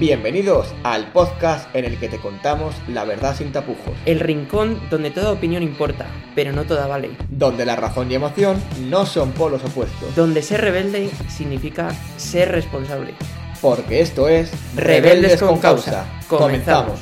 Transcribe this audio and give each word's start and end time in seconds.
Bienvenidos 0.00 0.74
al 0.82 1.12
podcast 1.12 1.72
en 1.76 1.84
el 1.84 1.98
que 2.00 2.08
te 2.08 2.18
contamos 2.18 2.74
la 2.88 3.04
verdad 3.04 3.36
sin 3.36 3.52
tapujos, 3.52 3.94
El 4.06 4.18
rincón 4.18 4.80
donde 4.90 5.10
toda 5.10 5.30
opinión 5.30 5.62
importa, 5.62 6.06
pero 6.34 6.52
no 6.52 6.64
toda 6.64 6.86
vale. 6.86 7.10
donde 7.28 7.64
la 7.66 7.76
razón 7.76 8.10
y 8.10 8.14
emoción 8.14 8.60
no 8.88 9.04
son 9.06 9.32
polos 9.32 9.62
opuestos, 9.62 10.14
Donde 10.16 10.42
ser 10.42 10.62
rebelde 10.62 11.10
significa 11.28 11.90
ser 12.16 12.50
responsable. 12.50 13.14
porque 13.60 14.00
esto 14.00 14.26
es 14.28 14.50
Rebeldes 14.74 15.38
con 15.40 15.58
Causa. 15.58 16.06
Comenzamos. 16.28 16.98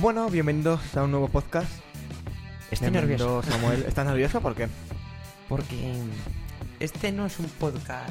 Bueno, 0.00 0.28
bienvenidos 0.30 0.80
a 0.96 1.04
un 1.04 1.12
nuevo 1.12 1.28
podcast. 1.28 1.70
Estoy 2.72 2.90
nervioso. 2.90 3.42
Samuel. 3.44 3.84
¿Estás 3.86 4.04
nervioso? 4.04 4.40
¿Por 4.40 4.56
qué? 4.56 4.66
Porque 5.48 5.94
este 6.80 7.12
no 7.12 7.26
es 7.26 7.38
un 7.38 7.46
podcast 7.46 8.10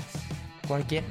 cualquiera. 0.65 1.05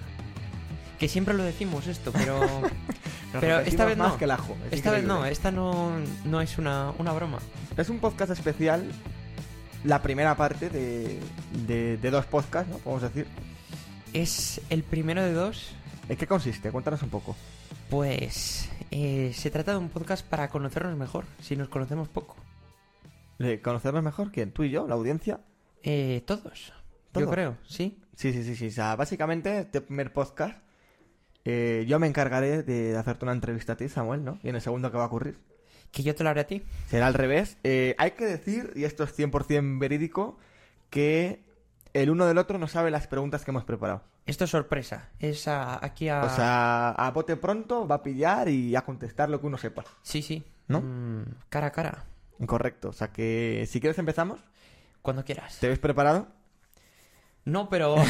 Que 0.99 1.09
siempre 1.09 1.35
lo 1.35 1.43
decimos 1.43 1.87
esto, 1.87 2.13
pero 2.13 2.63
Pero 3.41 3.61
esta 3.61 3.85
vez 3.85 3.97
más 3.97 4.13
no. 4.13 4.19
que 4.19 4.25
el 4.25 4.31
ajo. 4.31 4.57
es 4.67 4.75
esta 4.75 4.91
vez 4.93 5.05
no, 5.05 5.25
esta 5.27 5.51
no, 5.51 5.93
no 6.25 6.41
es 6.41 6.59
una, 6.59 6.93
una 6.99 7.13
broma. 7.13 7.39
Es 7.77 7.89
un 7.89 7.99
podcast 7.99 8.31
especial, 8.31 8.89
la 9.83 10.03
primera 10.03 10.37
parte 10.37 10.71
de, 10.71 11.19
de, 11.67 11.97
de 11.97 12.11
dos 12.11 12.27
podcasts, 12.27 12.71
¿no? 12.71 12.79
Podemos 12.79 13.03
decir. 13.03 13.27
Es 14.13 14.61
el 14.71 14.85
primero 14.85 15.23
de 15.23 15.33
dos. 15.33 15.73
¿En 16.09 16.17
qué 16.17 16.27
consiste? 16.27 16.71
Cuéntanos 16.71 17.03
un 17.03 17.11
poco. 17.11 17.35
Pues 17.91 18.69
eh, 18.91 19.33
se 19.35 19.51
trata 19.51 19.73
de 19.73 19.79
un 19.79 19.89
podcast 19.89 20.25
para 20.25 20.49
conocernos 20.49 20.97
mejor, 20.97 21.25
si 21.41 21.57
nos 21.57 21.69
conocemos 21.69 22.09
poco. 22.09 22.37
¿De 23.39 23.61
conocernos 23.61 24.05
mejor? 24.05 24.31
¿Quién? 24.31 24.53
¿Tú 24.53 24.63
y 24.63 24.71
yo? 24.71 24.87
¿La 24.87 24.95
audiencia? 24.95 25.41
Eh, 25.83 26.23
todos, 26.27 26.73
¿Todos? 27.11 27.27
yo 27.27 27.31
creo, 27.31 27.57
¿sí? 27.67 27.99
Sí, 28.17 28.33
sí, 28.33 28.43
sí, 28.45 28.55
sí. 28.57 28.67
O 28.69 28.71
sea, 28.71 28.97
básicamente, 28.97 29.61
este 29.61 29.81
primer 29.81 30.13
podcast, 30.13 30.57
eh, 31.45 31.85
yo 31.89 31.99
me 31.99 32.07
encargaré 32.07 32.63
de 32.63 32.97
hacerte 32.97 33.25
una 33.25 33.33
entrevista 33.33 33.75
a 33.75 33.77
ti, 33.77 33.89
Samuel, 33.89 34.25
¿no? 34.25 34.39
Y 34.43 34.49
en 34.49 34.55
el 34.57 34.61
segundo, 34.61 34.91
¿qué 34.91 34.97
va 34.97 35.05
a 35.05 35.07
ocurrir? 35.09 35.39
Que 35.91 36.03
yo 36.03 36.15
te 36.15 36.25
lo 36.25 36.31
haré 36.31 36.41
a 36.41 36.47
ti. 36.47 36.63
Será 36.89 37.07
al 37.07 37.15
revés. 37.15 37.59
Eh, 37.65 37.95
hay 37.99 38.13
que 38.13 38.25
decir, 38.25 38.73
y 38.75 38.85
esto 38.85 39.05
es 39.05 39.13
100% 39.17 39.79
verídico, 39.79 40.39
que 40.91 41.45
el 41.93 42.11
uno 42.11 42.27
del 42.27 42.39
otro 42.39 42.59
no 42.59 42.67
sabe 42.69 42.91
las 42.91 43.07
preguntas 43.07 43.45
que 43.45 43.51
hemos 43.51 43.65
preparado. 43.65 44.03
Esto 44.27 44.45
es 44.45 44.51
sorpresa. 44.51 45.11
Es 45.19 45.47
a- 45.49 45.85
aquí 45.85 46.09
a... 46.09 46.23
O 46.25 46.31
sea, 46.31 46.91
a 46.91 47.11
bote 47.11 47.37
pronto 47.37 47.87
va 47.87 47.97
a 47.97 48.03
pillar 48.03 48.49
y 48.49 48.75
a 48.75 48.83
contestar 48.83 49.29
lo 49.29 49.39
que 49.41 49.47
uno 49.47 49.59
sepa. 49.59 49.85
Sí, 50.03 50.23
sí. 50.23 50.43
¿No? 50.67 50.81
Mm, 50.81 51.25
cara 51.51 51.67
a 51.69 51.73
cara. 51.73 52.05
Correcto. 52.47 52.89
O 52.89 52.93
sea 52.93 53.13
que, 53.13 53.67
si 53.69 53.81
quieres 53.81 53.99
empezamos, 53.99 54.41
Cuando 55.03 55.25
quieras. 55.25 55.59
¿te 55.61 55.69
ves 55.69 55.79
preparado? 55.79 56.27
No, 57.45 57.69
pero... 57.69 57.97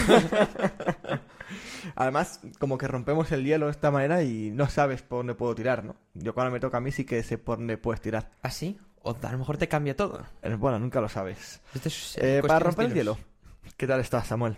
Además, 1.97 2.41
como 2.59 2.79
que 2.79 2.89
rompemos 2.89 3.31
el 3.33 3.45
hielo 3.45 3.67
de 3.67 3.73
esta 3.73 3.91
manera 3.91 4.23
y 4.23 4.51
no 4.51 4.69
sabes 4.69 5.03
por 5.03 5.19
dónde 5.19 5.35
puedo 5.35 5.55
tirar, 5.55 5.85
¿no? 5.85 5.97
Yo 6.15 6.35
cuando 6.35 6.51
me 6.53 6.61
toca 6.61 6.79
a 6.79 6.81
mí 6.81 6.91
sí 6.93 7.05
que 7.05 7.23
sé 7.23 7.37
por 7.39 7.59
dónde 7.59 7.77
puedes 7.77 8.01
tirar. 8.01 8.31
¿Así? 8.43 8.79
O 9.03 9.15
a 9.23 9.33
lo 9.33 9.39
mejor 9.39 9.59
te 9.59 9.69
cambia 9.69 9.95
todo. 9.97 10.25
Eh, 10.43 10.55
Bueno, 10.55 10.79
nunca 10.79 11.01
lo 11.01 11.09
sabes. 11.09 11.61
Esto 11.75 11.89
es, 11.89 12.17
Eh, 12.19 12.43
para 12.47 12.59
romper 12.61 12.87
el 12.87 12.95
hielo, 12.95 13.19
¿qué 13.77 13.87
tal 13.87 14.01
estás, 14.01 14.27
Samuel? 14.27 14.57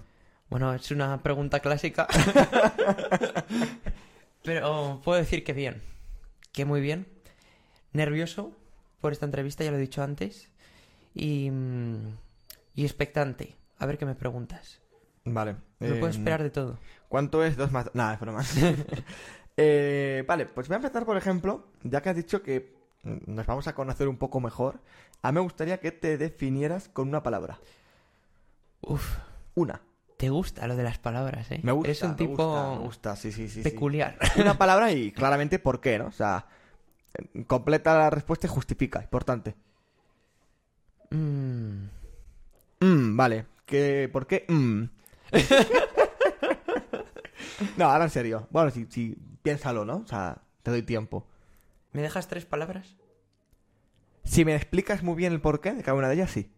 Bueno, 0.49 0.73
es 0.73 0.91
una 0.93 1.21
pregunta 1.23 1.59
clásica. 1.61 2.07
pero 4.43 5.01
puedo 5.05 5.19
decir 5.19 5.43
que 5.43 5.53
bien. 5.53 5.83
Que 6.53 6.65
muy 6.65 6.81
bien. 6.81 7.07
Nervioso 7.93 8.53
por 9.01 9.13
esta 9.13 9.27
entrevista, 9.27 9.65
ya 9.65 9.71
lo 9.73 9.77
he 9.79 9.81
dicho 9.81 10.03
antes. 10.03 10.49
Y... 11.15 11.51
mm, 11.51 12.17
Y 12.75 12.85
expectante. 12.85 13.57
A 13.79 13.87
ver 13.87 13.99
qué 13.99 14.07
me 14.07 14.15
preguntas. 14.15 14.81
Vale. 15.25 15.57
Me 15.81 15.89
eh, 15.89 15.95
puedo 15.95 16.09
esperar 16.09 16.43
de 16.43 16.51
todo. 16.51 16.79
¿Cuánto 17.09 17.45
es 17.45 17.57
dos 17.57 17.73
más? 17.73 17.91
Nada, 17.95 18.15
es 18.15 18.21
broma. 18.21 18.43
Eh, 19.59 20.23
vale, 20.29 20.45
pues 20.45 20.69
voy 20.69 20.75
a 20.75 20.77
empezar, 20.77 21.07
por 21.07 21.17
ejemplo, 21.17 21.65
ya 21.83 22.03
que 22.03 22.11
has 22.11 22.17
dicho 22.17 22.43
que 22.43 22.77
nos 23.03 23.47
vamos 23.47 23.67
a 23.67 23.75
conocer 23.75 24.07
un 24.07 24.19
poco 24.19 24.39
mejor, 24.39 24.81
a 25.23 25.33
mí 25.33 25.37
me 25.37 25.41
gustaría 25.41 25.81
que 25.81 25.93
te 25.93 26.19
definieras 26.19 26.91
con 26.91 27.09
una 27.09 27.23
palabra. 27.23 27.59
Uf, 28.83 29.17
Una. 29.55 29.81
te 30.19 30.29
gusta 30.29 30.67
lo 30.67 30.77
de 30.77 30.83
las 30.83 30.99
palabras, 30.99 31.51
¿eh? 31.53 31.61
Me 31.63 31.73
gusta. 31.73 31.89
Eres 31.89 32.03
un 32.03 32.11
me 32.11 32.17
tipo 32.17 32.47
gusta, 32.47 32.71
me 32.71 32.79
gusta, 32.85 33.17
sí, 33.17 33.33
sí, 33.33 33.49
sí. 33.49 33.63
peculiar. 33.63 34.19
Una 34.37 34.59
palabra 34.59 34.93
y 34.93 35.11
claramente 35.11 35.59
por 35.59 35.81
qué, 35.81 35.99
¿no? 35.99 36.09
O 36.09 36.13
sea, 36.13 36.47
completa 37.47 37.97
la 37.97 38.11
respuesta 38.11 38.47
y 38.47 38.51
justifica, 38.51 39.01
importante. 39.03 39.55
Mm, 41.11 41.87
Mm, 42.81 43.17
vale. 43.17 43.47
¿Qué, 43.67 44.09
¿Por 44.13 44.27
qué? 44.27 44.47
Mm. 44.49 44.85
no, 47.77 47.85
ahora 47.85 48.05
en 48.05 48.11
serio. 48.11 48.47
Bueno, 48.51 48.71
sí, 48.71 48.87
sí, 48.89 49.17
piénsalo, 49.43 49.85
¿no? 49.85 49.97
O 49.97 50.07
sea, 50.07 50.43
te 50.63 50.71
doy 50.71 50.83
tiempo. 50.83 51.27
¿Me 51.93 52.03
dejas 52.03 52.29
tres 52.29 52.47
palabras? 52.47 52.97
Si 54.25 54.45
me 54.45 54.55
explicas 54.55 55.03
muy 55.03 55.17
bien 55.17 55.33
el 55.33 55.41
porqué 55.41 55.73
de 55.73 55.83
cada 55.83 55.97
una 55.97 56.09
de 56.09 56.15
ellas, 56.15 56.31
sí. 56.31 56.51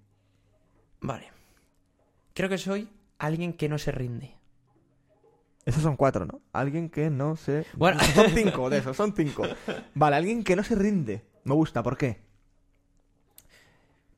Vale. 1.01 1.31
Creo 2.35 2.49
que 2.49 2.59
soy 2.59 2.89
alguien 3.19 3.55
que 3.55 3.69
no 3.69 3.79
se 3.79 3.91
rinde. 3.91 4.35
Esos 5.65 5.83
son 5.83 5.97
cuatro, 5.97 6.25
¿no? 6.25 6.41
Alguien 6.53 6.89
que 6.89 7.11
no 7.11 7.37
se... 7.37 7.67
Bueno. 7.75 8.01
Son 8.15 8.31
cinco 8.31 8.71
de 8.71 8.79
esos, 8.79 8.97
son 8.97 9.15
cinco. 9.15 9.45
Vale, 9.95 10.17
alguien 10.17 10.45
que 10.45 10.57
no 10.57 10.63
se 10.63 10.75
rinde. 10.75 11.25
Me 11.45 11.55
gusta, 11.55 11.83
¿por 11.83 11.97
qué? 11.97 12.21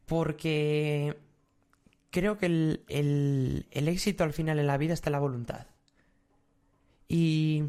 Porque 0.07 1.17
creo 2.11 2.39
que 2.39 2.47
el, 2.47 2.85
el- 2.89 3.67
el 3.71 3.89
éxito 3.89 4.25
al 4.25 4.33
final 4.33 4.59
en 4.59 4.67
la 4.67 4.77
vida 4.79 4.95
está 4.95 5.09
en 5.11 5.13
la 5.13 5.19
voluntad. 5.21 5.67
Y 7.09 7.65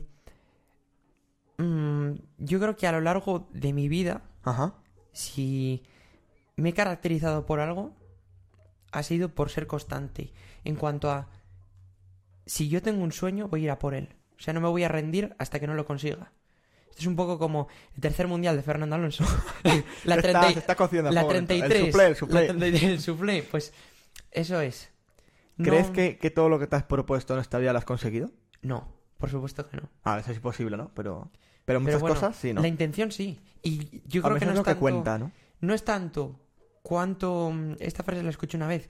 mm, 1.57 2.12
yo 2.40 2.59
creo 2.59 2.75
que 2.75 2.88
a 2.88 2.91
lo 2.91 3.02
largo 3.02 3.47
de 3.53 3.74
mi 3.74 3.88
vida, 3.90 4.22
Ajá. 4.44 4.74
si 5.12 5.84
me 6.56 6.69
he 6.69 6.74
caracterizado 6.74 7.46
por 7.46 7.59
algo, 7.59 7.96
ha 8.91 9.03
sido 9.03 9.29
por 9.29 9.50
ser 9.50 9.68
constante. 9.68 10.31
En 10.63 10.75
cuanto 10.75 11.09
a, 11.12 11.29
si 12.46 12.69
yo 12.69 12.81
tengo 12.81 13.03
un 13.03 13.12
sueño, 13.12 13.47
voy 13.47 13.62
a 13.62 13.63
ir 13.66 13.72
a 13.72 13.79
por 13.79 13.94
él. 13.96 14.09
O 14.38 14.44
sea, 14.44 14.53
no 14.53 14.62
me 14.62 14.68
voy 14.69 14.84
a 14.84 14.88
rendir 14.88 15.35
hasta 15.38 15.59
que 15.59 15.68
no 15.68 15.75
lo 15.75 15.85
consiga. 15.85 16.31
Esto 16.90 17.02
es 17.03 17.08
un 17.08 17.16
poco 17.16 17.40
como 17.40 17.68
el 17.96 18.02
tercer 18.02 18.28
mundial 18.28 18.58
de 18.58 18.63
Fernando 18.63 18.96
Alonso. 18.96 19.23
la, 20.03 20.16
Se 20.16 20.22
30 20.22 20.28
está, 20.40 20.50
y- 20.50 20.53
se 20.53 20.59
está 20.59 20.75
la 21.12 21.22
fuego. 21.22 21.29
33. 21.29 21.72
El 21.72 21.85
suplé, 21.85 22.08
el 22.08 22.16
La. 22.16 22.47
33, 22.47 22.84
el 22.84 23.00
soufflé, 23.02 23.44
Pues 23.44 23.73
eso 24.31 24.59
es. 24.61 24.89
No- 25.57 25.65
¿Crees 25.65 25.89
que, 25.91 26.17
que 26.17 26.31
todo 26.31 26.49
lo 26.49 26.59
que 26.59 26.67
te 26.67 26.75
has 26.75 26.83
propuesto 26.83 27.33
en 27.33 27.39
esta 27.41 27.57
vida 27.59 27.71
lo 27.73 27.79
has 27.79 27.85
conseguido? 27.85 28.31
No, 28.61 28.87
por 29.17 29.29
supuesto 29.29 29.67
que 29.69 29.77
no. 29.77 29.89
Ah, 30.03 30.19
eso 30.19 30.31
es 30.31 30.37
imposible, 30.37 30.77
¿no? 30.77 30.91
Pero, 30.95 31.29
pero 31.65 31.79
muchas 31.79 31.95
Pero 31.95 31.99
bueno, 32.01 32.15
cosas 32.15 32.35
sí, 32.35 32.53
¿no? 32.53 32.61
La 32.61 32.67
intención 32.67 33.11
sí. 33.11 33.39
Y 33.61 34.01
yo 34.07 34.21
A 34.21 34.25
creo 34.27 34.39
que 34.39 34.45
no 34.45 34.53
es 34.53 34.59
que 34.59 34.63
tanto, 34.65 34.79
cuenta, 34.79 35.17
¿no? 35.17 35.31
no 35.59 35.73
es 35.73 35.83
tanto 35.83 36.39
cuánto... 36.81 37.51
mm, 37.51 37.75
Esta 37.79 38.03
frase 38.03 38.23
la 38.23 38.29
escuché 38.29 38.57
una 38.57 38.67
vez. 38.67 38.89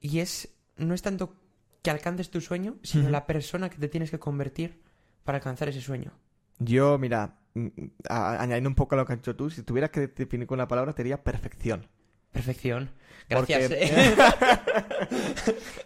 Y 0.00 0.18
es... 0.20 0.48
No 0.76 0.94
es 0.94 1.02
tanto 1.02 1.34
que 1.82 1.90
alcances 1.90 2.30
tu 2.30 2.40
sueño, 2.40 2.76
sino 2.82 3.08
la 3.08 3.26
persona 3.26 3.70
que 3.70 3.78
te 3.78 3.88
tienes 3.88 4.10
que 4.10 4.18
convertir 4.18 4.82
para 5.24 5.38
alcanzar 5.38 5.68
ese 5.68 5.80
sueño. 5.80 6.12
Yo, 6.58 6.98
mira, 6.98 7.38
mm, 7.54 7.68
a- 8.08 8.40
añadiendo 8.42 8.68
un 8.68 8.74
poco 8.74 8.94
a 8.94 8.98
lo 8.98 9.06
que 9.06 9.12
has 9.14 9.18
dicho 9.20 9.34
tú, 9.36 9.48
si 9.50 9.62
tuvieras 9.62 9.90
que 9.90 10.06
definir 10.08 10.46
con 10.46 10.56
una 10.56 10.68
palabra, 10.68 10.92
te 10.92 11.02
diría 11.02 11.22
perfección. 11.24 11.86
Perfección. 12.32 12.90
Gracias. 13.28 13.68
Porque- 13.68 13.84
eh. 13.90 14.14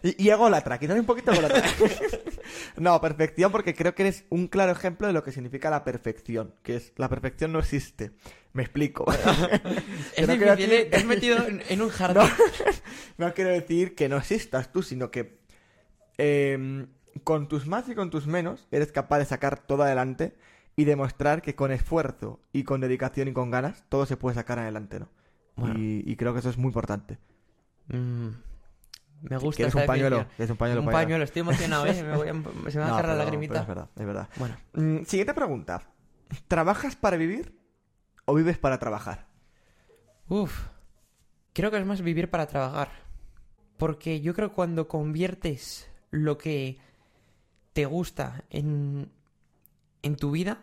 y, 0.03 0.25
y 0.27 0.31
ególatra, 0.31 0.79
quizás 0.79 0.99
un 0.99 1.05
poquito 1.07 1.33
ególatra. 1.33 1.63
no, 2.77 3.01
perfección 3.01 3.51
porque 3.51 3.75
creo 3.75 3.95
que 3.95 4.03
eres 4.03 4.25
un 4.31 4.47
claro 4.49 4.71
ejemplo 4.73 5.07
de 5.07 5.13
lo 5.13 5.23
que 5.25 5.33
significa 5.33 5.69
la 5.71 5.83
perfección, 5.85 6.55
que 6.63 6.77
es 6.77 6.93
la 6.97 7.09
perfección 7.09 7.53
no 7.53 7.59
existe. 7.59 8.13
Me 8.53 8.63
explico. 8.63 9.07
es 10.17 10.27
no 10.29 10.35
difícil, 10.35 10.41
decir- 10.41 10.73
¿eh? 10.73 10.85
Te 10.91 10.97
has 10.99 11.05
metido 11.05 11.39
en, 11.47 11.63
en 11.69 11.83
un 11.83 11.89
jardín. 11.89 12.23
No, 13.19 13.27
no 13.27 13.35
quiero 13.35 13.51
decir 13.51 13.95
que 13.95 14.09
no 14.09 14.19
existas 14.19 14.71
tú, 14.73 14.83
sino 14.83 15.11
que 15.11 15.41
em, 16.19 16.87
con 17.25 17.49
tus 17.49 17.67
más 17.67 17.89
y 17.89 17.95
con 17.95 18.11
tus 18.11 18.27
menos 18.27 18.69
eres 18.71 18.93
capaz 18.93 19.19
de 19.19 19.25
sacar 19.25 19.59
todo 19.67 19.83
adelante 19.83 20.37
y 20.77 20.85
demostrar 20.85 21.43
que 21.43 21.55
con 21.55 21.73
esfuerzo 21.73 22.41
y 22.53 22.65
con 22.65 22.81
dedicación 22.81 23.29
y 23.29 23.33
con 23.33 23.51
ganas 23.51 23.85
todo 23.89 24.07
se 24.07 24.17
puede 24.17 24.35
sacar 24.37 24.59
adelante, 24.59 25.01
¿no? 25.01 25.09
Bueno. 25.57 25.75
Y, 25.79 26.03
y 26.07 26.17
creo 26.17 26.33
que 26.33 26.39
eso 26.41 26.51
es 26.51 26.57
muy 26.59 26.69
importante. 26.69 27.19
Mm, 27.89 28.29
me 29.23 29.37
gusta 29.39 29.57
¿Quieres 29.59 29.75
un 29.75 29.87
pañuelo? 29.87 30.27
¿Quieres 30.37 30.51
un 30.51 30.57
pañuelo? 30.57 30.81
Un 30.83 30.91
pañuelo, 30.91 31.25
estoy 31.25 31.41
emocionado, 31.41 31.87
¿eh? 31.87 32.03
Me 32.03 32.17
voy 32.17 32.29
a- 32.29 32.33
se 32.71 32.79
me 32.79 32.85
va 32.85 32.89
No, 32.89 32.95
a 32.95 32.97
cerrar 32.97 33.17
la 33.17 33.25
lagrimita. 33.25 33.61
es 33.61 33.67
verdad, 33.67 33.89
es 33.97 34.07
verdad. 34.07 34.29
Bueno, 34.37 34.57
Mm, 34.75 35.05
siguiente 35.05 35.35
pregunta. 35.35 35.83
¿Trabajas 36.49 36.97
para 36.97 37.17
vivir 37.17 37.55
o 38.25 38.35
vives 38.35 38.59
para 38.59 38.79
trabajar? 38.79 39.27
Uf, 40.29 40.67
creo 41.53 41.71
que 41.71 41.77
es 41.79 41.85
más 41.87 42.01
vivir 42.01 42.31
para 42.31 42.47
trabajar. 42.47 42.89
Porque 43.77 44.21
yo 44.21 44.33
creo 44.35 44.49
que 44.51 44.55
cuando 44.55 44.89
conviertes 44.89 45.91
lo 46.11 46.39
que 46.39 46.79
te 47.73 47.85
gusta 47.87 48.45
en, 48.51 49.11
en 50.03 50.17
tu 50.17 50.31
vida, 50.31 50.63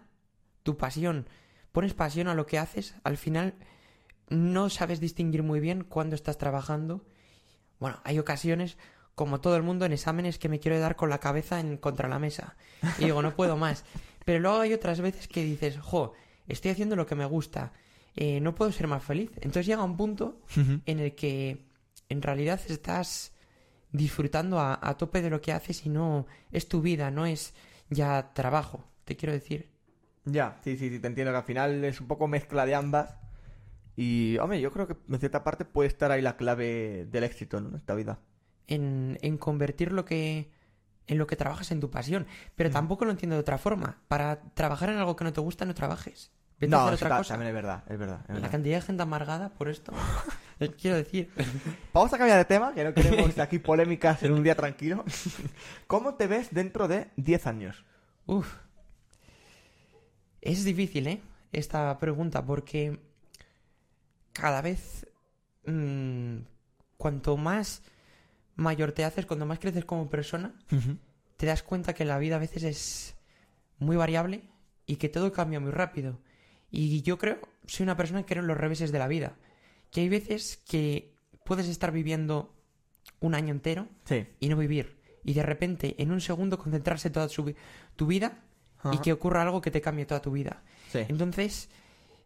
tu 0.63 0.77
pasión, 0.77 1.27
pones 1.71 1.94
pasión 1.94 2.27
a 2.30 2.33
lo 2.36 2.45
que 2.45 2.57
haces, 2.59 2.95
al 3.03 3.18
final 3.18 3.56
no 4.29 4.69
sabes 4.69 4.99
distinguir 4.99 5.43
muy 5.43 5.59
bien 5.59 5.83
cuándo 5.83 6.15
estás 6.15 6.37
trabajando. 6.37 7.05
Bueno, 7.79 7.99
hay 8.03 8.19
ocasiones 8.19 8.77
como 9.19 9.41
todo 9.41 9.57
el 9.57 9.63
mundo, 9.63 9.85
en 9.85 9.91
exámenes 9.91 10.39
que 10.39 10.47
me 10.47 10.61
quiero 10.61 10.79
dar 10.79 10.95
con 10.95 11.09
la 11.09 11.19
cabeza 11.19 11.59
en 11.59 11.75
contra 11.75 12.07
la 12.07 12.19
mesa. 12.19 12.55
Y 12.99 13.05
digo, 13.05 13.21
no 13.21 13.35
puedo 13.35 13.57
más. 13.57 13.83
Pero 14.23 14.39
luego 14.39 14.61
hay 14.61 14.71
otras 14.71 15.01
veces 15.01 15.27
que 15.27 15.43
dices, 15.43 15.77
jo, 15.77 16.13
estoy 16.47 16.71
haciendo 16.71 16.95
lo 16.95 17.05
que 17.05 17.15
me 17.15 17.25
gusta, 17.25 17.73
eh, 18.15 18.39
no 18.39 18.55
puedo 18.55 18.71
ser 18.71 18.87
más 18.87 19.03
feliz. 19.03 19.31
Entonces 19.37 19.65
llega 19.65 19.83
un 19.83 19.97
punto 19.97 20.39
en 20.85 20.99
el 20.99 21.15
que 21.15 21.65
en 22.07 22.21
realidad 22.21 22.61
estás 22.69 23.33
disfrutando 23.91 24.59
a, 24.59 24.79
a 24.81 24.95
tope 24.95 25.21
de 25.21 25.29
lo 25.29 25.41
que 25.41 25.51
haces 25.51 25.85
y 25.85 25.89
no 25.89 26.25
es 26.51 26.69
tu 26.69 26.81
vida, 26.81 27.11
no 27.11 27.25
es 27.25 27.53
ya 27.89 28.31
trabajo, 28.33 28.85
te 29.03 29.17
quiero 29.17 29.33
decir. 29.33 29.69
Ya, 30.23 30.59
sí, 30.63 30.77
sí, 30.77 30.89
sí, 30.89 30.99
te 30.99 31.07
entiendo 31.07 31.31
que 31.31 31.37
al 31.37 31.43
final 31.43 31.83
es 31.83 31.99
un 31.99 32.07
poco 32.07 32.27
mezcla 32.27 32.65
de 32.65 32.75
ambas. 32.75 33.17
Y, 34.01 34.38
hombre, 34.38 34.62
yo 34.62 34.72
creo 34.72 34.88
que 34.88 34.96
en 35.10 35.19
cierta 35.19 35.44
parte 35.44 35.66
puede 35.66 35.90
estar 35.90 36.10
ahí 36.10 36.22
la 36.22 36.38
clave 36.38 37.06
del 37.12 37.25
éxito, 37.25 37.60
¿no? 37.60 37.68
En 37.68 37.75
esta 37.75 37.96
vida. 37.96 38.19
En, 38.68 39.18
en 39.22 39.38
convertir 39.38 39.92
lo 39.92 40.06
que 40.06 40.50
en 41.07 41.18
lo 41.18 41.28
que 41.28 41.36
trabajas 41.36 41.69
en 41.72 41.81
tu 41.81 41.90
pasión. 41.90 42.25
Pero 42.56 42.69
Ujú. 42.69 42.75
tampoco 42.75 43.04
lo 43.04 43.12
entiendo 43.12 43.36
de 43.36 43.42
otra 43.42 43.57
forma. 43.57 43.98
Para 44.07 44.40
trabajar 44.54 44.90
en 44.90 45.00
algo 45.00 45.18
que 45.18 45.25
no 45.25 45.34
te 45.34 45.42
gusta, 45.42 45.66
no 45.66 45.74
trabajes. 45.74 46.31
Vete 46.60 46.74
a 46.74 46.78
no, 46.78 46.84
hacer 46.86 46.94
eso 46.94 47.06
otra 47.07 47.18
cosa. 47.18 47.34
también 47.34 47.50
es 47.50 47.56
verdad, 47.56 47.84
es 47.90 47.98
verdad. 48.00 48.19
es 48.22 48.28
La 48.30 48.34
verdad. 48.36 48.51
cantidad 48.51 48.75
de 48.78 48.81
gente 48.84 49.04
amargada 49.04 49.50
por 49.50 49.68
esto. 49.68 49.92
Quiero 50.80 50.96
decir. 50.96 51.30
Vamos 51.92 52.13
a 52.13 52.18
cambiar 52.18 52.38
de 52.38 52.46
tema, 52.46 52.74
que 52.74 52.86
no 52.86 52.94
queremos 52.94 53.38
aquí 53.40 53.60
polémicas 53.60 54.24
en 54.24 54.31
un 54.31 54.44
día 54.44 54.56
tranquilo. 54.56 55.04
¿Cómo 55.88 56.13
te 56.16 56.28
ves 56.28 56.54
dentro 56.54 56.88
de 56.88 57.10
10 57.18 57.48
años? 57.48 57.84
Uf. 58.28 58.56
Es 60.40 60.63
difícil, 60.63 61.07
¿eh? 61.07 61.22
Esta 61.51 61.98
pregunta, 61.98 62.46
porque 62.46 63.00
cada 64.39 64.62
vez. 64.62 65.06
mm, 65.65 66.38
cuanto 66.97 67.38
más 67.38 67.83
mayor 68.56 68.91
te 68.94 69.03
haces, 69.06 69.25
cuanto 69.25 69.45
más 69.45 69.59
creces 69.59 69.86
como 69.86 70.09
persona, 70.09 70.53
te 71.38 71.45
das 71.45 71.63
cuenta 71.63 71.94
que 71.94 72.06
la 72.06 72.18
vida 72.18 72.36
a 72.38 72.39
veces 72.39 72.63
es 72.63 73.15
muy 73.77 73.95
variable 73.95 74.44
y 74.86 74.95
que 74.97 75.09
todo 75.09 75.31
cambia 75.31 75.59
muy 75.59 75.71
rápido. 75.71 76.19
Y 76.71 77.01
yo 77.03 77.18
creo, 77.18 77.39
soy 77.68 77.83
una 77.83 77.95
persona 77.97 78.21
que 78.21 78.27
creo 78.33 78.41
en 78.41 78.47
los 78.47 78.57
reveses 78.57 78.91
de 78.91 79.00
la 79.00 79.07
vida. 79.07 79.36
Que 79.91 80.01
hay 80.01 80.09
veces 80.09 80.57
que 80.68 81.13
puedes 81.45 81.68
estar 81.68 81.91
viviendo 81.91 82.53
un 83.19 83.33
año 83.36 83.51
entero 83.53 83.88
Sí. 84.06 84.25
y 84.39 84.50
no 84.50 84.57
vivir. 84.57 85.00
Y 85.24 85.33
de 85.33 85.44
repente, 85.44 85.95
en 86.01 86.12
un 86.12 86.21
segundo, 86.21 86.57
concentrarse 86.57 87.09
toda 87.09 87.30
su 87.30 87.53
tu 87.95 88.07
vida 88.07 88.44
y 88.91 88.97
que 89.00 89.13
ocurra 89.13 89.41
algo 89.44 89.62
que 89.62 89.71
te 89.71 89.81
cambie 89.81 90.06
toda 90.06 90.21
tu 90.21 90.31
vida. 90.31 90.63
Sí. 90.91 91.00
Entonces, 91.07 91.69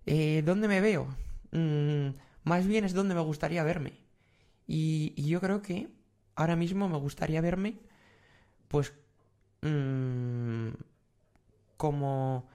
eh, 0.06 0.42
¿dónde 0.46 0.68
me 0.68 0.82
veo? 0.82 1.08
Mm, 1.54 2.16
más 2.44 2.66
bien 2.68 2.84
es 2.84 2.94
donde 2.94 3.16
me 3.16 3.22
gustaría 3.22 3.64
verme. 3.64 3.94
Y, 4.68 5.14
yo 5.30 5.40
creo 5.40 5.62
que 5.62 5.90
ahora 6.36 6.56
mismo 6.56 6.90
me 6.90 6.98
gustaría 6.98 7.42
verme, 7.42 7.80
pues, 8.68 8.94
mm, 9.62 10.70
como 11.78 12.50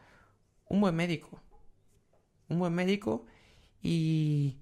un 0.69 0.81
buen 0.81 0.97
médico. 0.97 1.41
Un 2.49 2.59
buen 2.59 2.75
médico 2.75 3.27
y, 3.83 4.59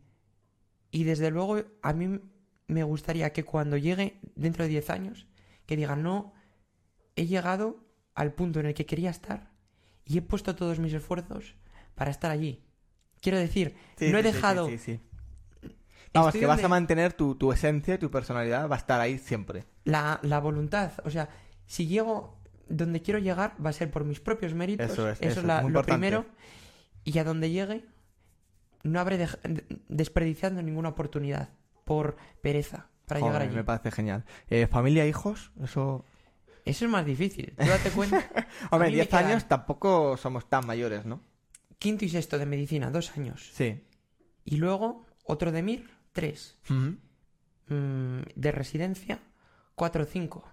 y 0.90 1.04
desde 1.04 1.30
luego 1.30 1.62
a 1.82 1.92
mí 1.92 2.20
me 2.66 2.82
gustaría 2.82 3.32
que 3.32 3.44
cuando 3.44 3.76
llegue 3.76 4.20
dentro 4.34 4.64
de 4.64 4.70
10 4.70 4.90
años, 4.90 5.26
que 5.66 5.76
diga, 5.76 5.96
no, 5.96 6.34
he 7.16 7.26
llegado 7.26 7.84
al 8.14 8.34
punto 8.34 8.60
en 8.60 8.66
el 8.66 8.74
que 8.74 8.86
quería 8.86 9.10
estar 9.10 9.52
y 10.04 10.18
he 10.18 10.22
puesto 10.22 10.56
todos 10.56 10.78
mis 10.78 10.92
esfuerzos 10.92 11.54
para 11.94 12.10
estar 12.10 12.30
allí. 12.30 12.65
Quiero 13.26 13.38
decir, 13.38 13.74
Sí, 13.96 14.12
no 14.12 14.18
he 14.18 14.22
sí, 14.22 14.28
dejado... 14.32 14.68
sí, 14.68 14.78
sí, 14.78 15.00
sí. 15.62 15.70
Vamos, 16.14 16.28
estoy 16.28 16.40
que 16.42 16.46
vas 16.46 16.62
a 16.62 16.68
mantener 16.68 17.12
tu, 17.12 17.34
tu 17.34 17.52
esencia 17.52 17.94
y 17.94 17.98
tu 17.98 18.08
personalidad, 18.08 18.68
va 18.70 18.76
a 18.76 18.78
estar 18.78 19.00
ahí 19.00 19.18
siempre. 19.18 19.64
la, 19.84 20.20
la 20.22 20.38
voluntad. 20.38 20.92
O 21.04 21.10
sea, 21.10 21.28
si 21.66 21.88
llego 21.88 22.38
donde 22.68 23.02
quiero 23.02 23.18
llegar, 23.18 23.54
va 23.64 23.70
a 23.70 23.72
ser 23.72 23.90
por 23.90 24.04
mis 24.04 24.20
propios 24.20 24.54
méritos. 24.54 24.90
Eso 24.92 25.08
es, 25.10 25.18
Eso 25.20 25.28
eso 25.30 25.40
es 25.40 25.46
la- 25.46 25.60
lo 25.62 25.66
importante. 25.68 25.98
primero. 26.06 26.26
Y 27.04 27.18
a 27.18 27.24
donde 27.24 27.50
llegue, 27.50 27.84
no 28.84 29.00
habré 29.00 29.18
de- 29.18 29.64
desperdiciando 29.88 30.62
ninguna 30.62 30.90
oportunidad 30.90 31.48
por 31.84 32.16
pereza 32.40 32.86
para 33.06 33.18
Joder, 33.20 33.32
llegar 33.34 33.48
allí. 33.48 33.56
me 33.56 33.64
parece 33.64 33.90
genial. 33.90 34.24
Eh, 34.48 34.68
¿Familia, 34.68 35.04
hijos? 35.06 35.50
Eso... 35.62 36.04
Eso 36.64 36.84
es 36.84 36.90
más 36.90 37.04
difícil. 37.04 37.54
Tú 37.58 37.66
date 37.66 37.90
cuenta. 37.90 38.24
Hombre, 38.70 38.88
mí 38.88 38.96
me 38.96 39.02
10 39.02 39.08
quedan- 39.08 39.26
años 39.26 39.44
tampoco 39.48 40.16
somos 40.16 40.48
tan 40.48 40.64
mayores, 40.66 41.04
¿no? 41.04 41.20
Quinto 41.78 42.04
y 42.04 42.08
sexto 42.08 42.38
de 42.38 42.46
medicina, 42.46 42.90
dos 42.90 43.16
años. 43.16 43.50
Sí. 43.52 43.84
Y 44.44 44.56
luego 44.56 45.06
otro 45.24 45.52
de 45.52 45.62
MIR, 45.62 45.90
tres. 46.12 46.58
Mm, 46.68 48.20
de 48.34 48.52
residencia, 48.52 49.20
cuatro 49.74 50.04
o 50.04 50.06
cinco. 50.06 50.48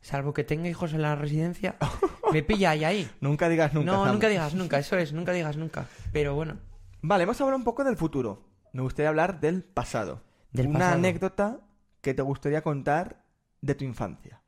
Salvo 0.00 0.34
que 0.34 0.42
tenga 0.44 0.68
hijos 0.68 0.92
en 0.94 1.02
la 1.02 1.14
residencia, 1.14 1.76
me 2.32 2.42
pilla 2.42 2.70
ahí 2.70 2.84
ahí. 2.84 3.10
Nunca 3.20 3.48
digas 3.48 3.72
nunca. 3.72 3.92
no, 3.92 4.04
Sam. 4.04 4.12
nunca 4.14 4.28
digas 4.28 4.54
nunca, 4.54 4.78
eso 4.78 4.96
es, 4.98 5.12
nunca 5.12 5.32
digas 5.32 5.56
nunca. 5.56 5.86
Pero 6.12 6.34
bueno, 6.34 6.58
Vale, 7.04 7.24
vamos 7.24 7.40
a 7.40 7.44
hablar 7.44 7.56
un 7.56 7.64
poco 7.64 7.82
del 7.84 7.96
futuro. 7.96 8.48
Me 8.72 8.82
gustaría 8.82 9.08
hablar 9.08 9.40
del 9.40 9.64
pasado. 9.64 10.22
del 10.52 10.68
Una 10.68 10.78
pasado. 10.80 10.94
anécdota 10.96 11.60
que 12.00 12.14
te 12.14 12.22
gustaría 12.22 12.62
contar 12.62 13.24
de 13.60 13.74
tu 13.74 13.84
infancia. 13.84 14.42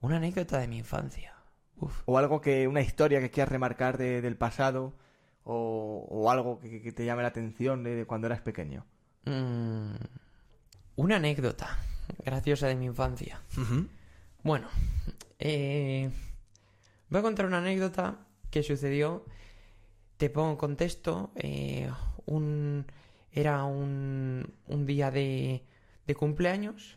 Una 0.00 0.16
anécdota 0.16 0.58
de 0.58 0.66
mi 0.68 0.78
infancia. 0.78 1.34
Uf. 1.76 2.02
O 2.06 2.18
algo 2.18 2.40
que, 2.40 2.66
una 2.68 2.80
historia 2.80 3.20
que 3.20 3.30
quieras 3.30 3.50
remarcar 3.50 3.96
de- 3.98 4.20
del 4.22 4.36
pasado. 4.36 4.96
O, 5.44 6.06
o 6.08 6.30
algo 6.30 6.58
que, 6.60 6.82
que 6.82 6.92
te 6.92 7.04
llame 7.04 7.22
la 7.22 7.28
atención 7.28 7.82
de, 7.82 7.94
de 7.96 8.04
cuando 8.06 8.26
eras 8.26 8.40
pequeño. 8.40 8.84
Mm, 9.24 9.94
una 10.96 11.16
anécdota 11.16 11.78
graciosa 12.24 12.66
de 12.68 12.76
mi 12.76 12.86
infancia. 12.86 13.40
Bueno, 14.42 14.68
eh, 15.38 16.10
voy 17.08 17.18
a 17.20 17.22
contar 17.22 17.46
una 17.46 17.58
anécdota 17.58 18.18
que 18.50 18.62
sucedió. 18.62 19.24
Te 20.18 20.28
pongo 20.30 20.50
en 20.50 20.56
contexto. 20.56 21.30
eh, 21.36 21.90
un, 22.26 22.86
era 23.32 23.64
un, 23.64 24.52
un 24.68 24.86
día 24.86 25.10
de, 25.10 25.64
de 26.06 26.14
cumpleaños 26.14 26.94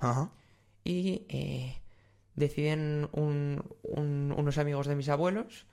y 0.83 1.25
eh, 1.29 1.81
deciden 2.35 3.07
un- 3.13 3.63
un- 3.83 4.33
unos 4.37 4.57
amigos 4.57 4.85
de 4.87 4.95
mis 4.95 5.09
abuelos 5.09 5.65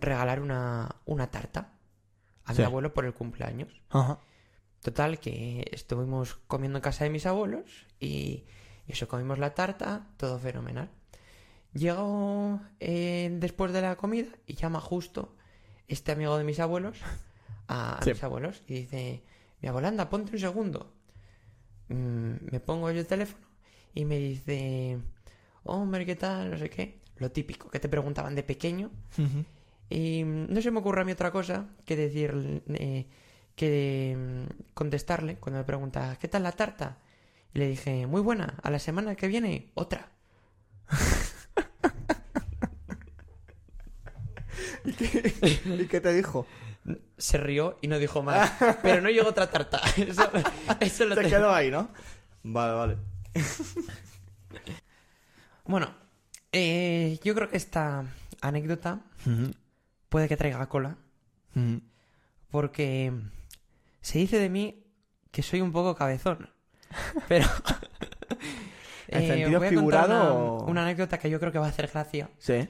regalar 0.00 0.40
una, 0.40 0.96
una 1.04 1.30
tarta 1.30 1.73
a 2.44 2.52
Sí. 2.54 2.60
mi 2.62 2.66
abuelo 2.66 2.92
por 2.94 3.04
el 3.04 3.14
cumpleaños. 3.14 3.80
Ajá. 3.90 4.18
Total, 4.82 5.18
que 5.18 5.66
estuvimos 5.72 6.34
comiendo 6.46 6.78
en 6.78 6.82
casa 6.82 7.04
de 7.04 7.10
mis 7.10 7.24
abuelos 7.26 7.86
y 8.00 8.44
eso, 8.86 9.08
comimos 9.08 9.38
la 9.38 9.54
tarta, 9.54 10.06
todo 10.18 10.38
fenomenal. 10.38 10.90
Llego 11.72 12.60
eh, 12.80 13.30
después 13.40 13.72
de 13.72 13.80
la 13.82 13.96
comida 13.96 14.28
y 14.46 14.54
llama 14.54 14.80
justo 14.80 15.34
este 15.88 16.12
amigo 16.12 16.36
de 16.38 16.44
mis 16.44 16.60
abuelos 16.60 16.98
a, 17.66 17.98
a 17.98 18.02
Sí. 18.02 18.10
mis 18.10 18.22
abuelos 18.22 18.62
y 18.68 18.74
dice, 18.74 19.22
mi 19.60 19.68
abuela, 19.68 19.88
anda, 19.88 20.08
ponte 20.10 20.32
un 20.32 20.38
segundo. 20.38 20.92
Mm, 21.88 22.34
me 22.52 22.60
pongo 22.60 22.90
yo 22.90 23.00
el 23.00 23.06
teléfono 23.06 23.44
y 23.94 24.04
me 24.04 24.18
dice, 24.18 24.98
hombre, 25.64 26.04
¿qué 26.06 26.14
tal? 26.16 26.50
No 26.50 26.58
sé 26.58 26.68
qué. 26.70 27.00
Lo 27.16 27.30
típico 27.30 27.70
que 27.70 27.80
te 27.80 27.88
preguntaban 27.88 28.34
de 28.34 28.42
pequeño 28.42 28.90
y 29.90 30.24
mm, 30.24 30.52
no 30.52 30.62
se 30.62 30.70
me 30.70 30.78
ocurre 30.80 31.02
a 31.02 31.04
mí 31.04 31.12
otra 31.12 31.30
cosa 31.30 31.66
que 31.84 31.96
decir, 31.96 32.62
eh, 32.68 33.06
que 33.56 34.16
mm, 34.18 34.72
contestarle 34.74 35.36
cuando 35.36 35.58
me 35.58 35.64
pregunta, 35.64 36.16
¿qué 36.20 36.28
tal 36.28 36.42
la 36.42 36.52
tarta? 36.52 36.98
Y 37.52 37.58
le 37.58 37.68
dije, 37.68 38.06
muy 38.06 38.20
buena, 38.20 38.54
a 38.62 38.70
la 38.70 38.78
semana 38.78 39.14
que 39.14 39.28
viene, 39.28 39.70
otra. 39.74 40.10
¿Y 44.84 44.92
qué, 44.92 45.34
y 45.64 45.86
qué 45.86 46.00
te 46.00 46.12
dijo? 46.12 46.46
Se 47.16 47.38
rió 47.38 47.78
y 47.80 47.88
no 47.88 47.98
dijo 47.98 48.22
más. 48.22 48.52
Pero 48.82 49.00
no 49.00 49.08
llegó 49.08 49.28
otra 49.30 49.50
tarta. 49.50 49.80
Eso, 49.96 50.30
eso 50.80 51.04
lo 51.06 51.14
Se 51.14 51.22
tengo. 51.22 51.36
quedó 51.36 51.54
ahí, 51.54 51.70
¿no? 51.70 51.88
Vale, 52.42 52.72
vale. 52.74 52.96
Bueno, 55.66 55.94
eh, 56.52 57.18
yo 57.24 57.34
creo 57.34 57.48
que 57.48 57.56
esta 57.56 58.04
anécdota 58.42 59.00
puede 60.14 60.28
que 60.28 60.36
traiga 60.36 60.68
cola. 60.68 60.96
Porque 62.48 63.12
se 64.00 64.20
dice 64.20 64.38
de 64.38 64.48
mí 64.48 64.86
que 65.32 65.42
soy 65.42 65.60
un 65.60 65.72
poco 65.72 65.96
cabezón. 65.96 66.50
Pero. 67.28 67.48
¿En 69.08 69.22
eh, 69.24 69.26
sentido 69.26 69.58
voy 69.58 69.66
a 69.66 69.74
contar 69.74 70.04
figurado 70.04 70.64
una 70.66 70.82
anécdota 70.82 71.18
que 71.18 71.28
yo 71.28 71.40
creo 71.40 71.50
que 71.50 71.58
va 71.58 71.66
a 71.66 71.70
hacer 71.70 71.88
gracia. 71.88 72.30
Sí. 72.38 72.68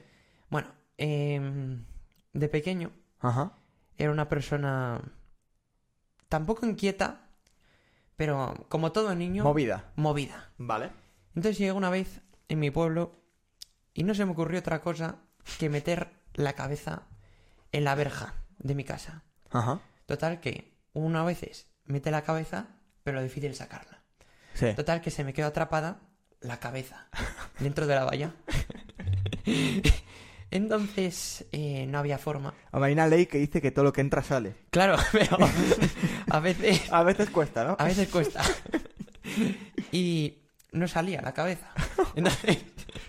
Bueno, 0.49 0.69
em, 0.97 1.85
de 2.33 2.49
pequeño 2.49 2.91
Ajá. 3.19 3.53
era 3.95 4.11
una 4.11 4.27
persona 4.27 4.99
tampoco 6.29 6.65
inquieta, 6.65 7.29
pero 8.15 8.65
como 8.69 8.91
todo 8.91 9.13
niño, 9.13 9.43
Movida. 9.43 9.91
movida. 9.97 10.49
Vale. 10.57 10.89
Entonces 11.35 11.59
llegué 11.59 11.73
una 11.73 11.91
vez 11.91 12.23
en 12.49 12.57
mi 12.57 12.71
pueblo 12.71 13.21
y 13.93 14.01
no 14.01 14.15
se 14.15 14.25
me 14.25 14.31
ocurrió 14.31 14.61
otra 14.61 14.81
cosa 14.81 15.19
que 15.59 15.69
meter 15.69 16.09
la 16.33 16.53
cabeza 16.53 17.03
en 17.77 17.83
la 17.83 17.95
verja 17.95 18.33
de 18.59 18.75
mi 18.75 18.83
casa. 18.83 19.23
Ajá. 19.51 19.79
Total 20.05 20.39
que 20.39 20.73
una 20.93 21.23
veces 21.23 21.67
mete 21.85 22.09
la 22.11 22.23
cabeza, 22.23 22.67
pero 23.03 23.17
lo 23.17 23.23
difícil 23.23 23.51
es 23.51 23.57
sacarla. 23.57 24.03
Sí. 24.53 24.73
Total 24.75 25.01
que 25.01 25.11
se 25.11 25.23
me 25.23 25.33
quedó 25.33 25.47
atrapada 25.47 25.99
la 26.41 26.59
cabeza 26.59 27.07
dentro 27.59 27.85
de 27.87 27.95
la 27.95 28.05
valla. 28.05 28.33
Entonces, 30.51 31.45
eh, 31.51 31.85
no 31.87 31.99
había 31.99 32.17
forma. 32.17 32.53
Hay 32.71 32.93
una 32.93 33.07
ley 33.07 33.25
que 33.25 33.39
dice 33.39 33.61
que 33.61 33.71
todo 33.71 33.83
lo 33.83 33.93
que 33.93 34.01
entra 34.01 34.23
sale. 34.23 34.55
Claro, 34.69 34.95
pero 35.11 35.37
a 36.29 36.39
veces, 36.39 36.91
A 36.91 37.03
veces 37.03 37.29
cuesta, 37.29 37.63
¿no? 37.65 37.75
a 37.77 37.83
veces 37.83 38.07
cuesta. 38.07 38.41
Y 39.91 40.43
no 40.71 40.87
salía 40.87 41.21
la 41.21 41.33
cabeza. 41.33 41.71
Entonces, 42.15 42.63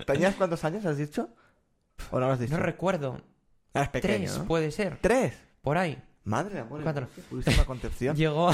¿Tenías 0.07 0.35
cuántos 0.35 0.65
años, 0.65 0.85
has 0.87 0.97
dicho? 0.97 1.31
¿O 2.11 2.19
no 2.19 2.27
lo 2.27 2.33
has 2.33 2.41
dicho? 2.41 2.57
no 2.57 2.63
recuerdo. 2.63 3.21
Eras 3.77 3.89
pequeño, 3.91 4.17
Tres, 4.27 4.39
¿no? 4.39 4.45
puede 4.47 4.71
ser. 4.71 4.99
¿Tres? 5.01 5.35
Por 5.63 5.79
ahí. 5.79 6.03
Madre 6.25 6.55
de 6.55 6.61
amor. 6.61 6.83
Cuatro. 6.83 7.09
Purísima 7.31 7.65
concepción. 7.65 8.17
Llegó. 8.17 8.51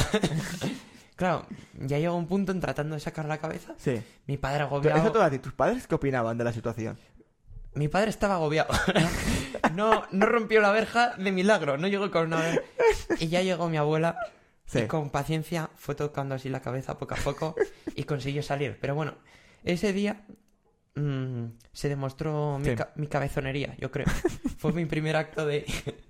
claro, 1.17 1.47
ya 1.81 1.99
llegó 1.99 2.17
un 2.17 2.26
punto 2.26 2.52
en 2.52 2.61
tratando 2.61 2.95
de 2.95 3.00
sacar 3.00 3.26
la 3.26 3.38
cabeza. 3.38 3.75
Sí. 3.79 4.02
Mi 4.26 4.37
padre 4.37 4.64
agobiado. 4.64 4.99
eso 5.00 5.12
todo 5.12 5.23
a 5.23 5.31
ti. 5.31 5.38
¿Tus 5.38 5.52
padres 5.52 5.87
qué 5.87 5.95
opinaban 5.95 6.37
de 6.38 6.45
la 6.45 6.52
situación? 6.52 6.99
Mi 7.75 7.88
padre 7.88 8.11
estaba 8.11 8.35
agobiado. 8.35 8.69
no, 9.75 10.05
no 10.11 10.26
rompió 10.26 10.61
la 10.61 10.73
verja 10.73 11.14
de 11.17 11.33
milagro, 11.33 11.79
no 11.79 11.88
llegó 11.88 12.11
con 12.11 12.26
una 12.26 12.37
verja. 12.41 12.61
Y 13.19 13.29
ya 13.29 13.41
llegó 13.43 13.69
mi 13.69 13.76
abuela 13.79 14.19
Sí. 14.67 14.81
y 14.81 14.87
con 14.87 15.11
paciencia 15.11 15.71
fue 15.75 15.95
tocando 15.95 16.35
así 16.35 16.49
la 16.49 16.61
cabeza 16.61 16.97
poco 16.97 17.14
a 17.14 17.19
poco 17.19 17.55
y 17.95 18.05
consiguió 18.05 18.43
salir. 18.43 18.79
Pero 18.81 18.95
bueno, 18.95 19.14
ese 19.64 19.93
día 19.93 20.25
mm, 20.95 21.45
se 21.73 21.89
demostró 21.89 22.59
mi, 22.59 22.71
Sí. 22.71 22.77
ca- 22.77 22.93
mi 22.97 23.07
cabezonería, 23.07 23.75
yo 23.79 23.91
creo. 23.91 24.07
Fue 24.59 24.73
mi 24.73 24.87
primer 24.87 25.17
acto 25.17 25.47
de... 25.47 25.65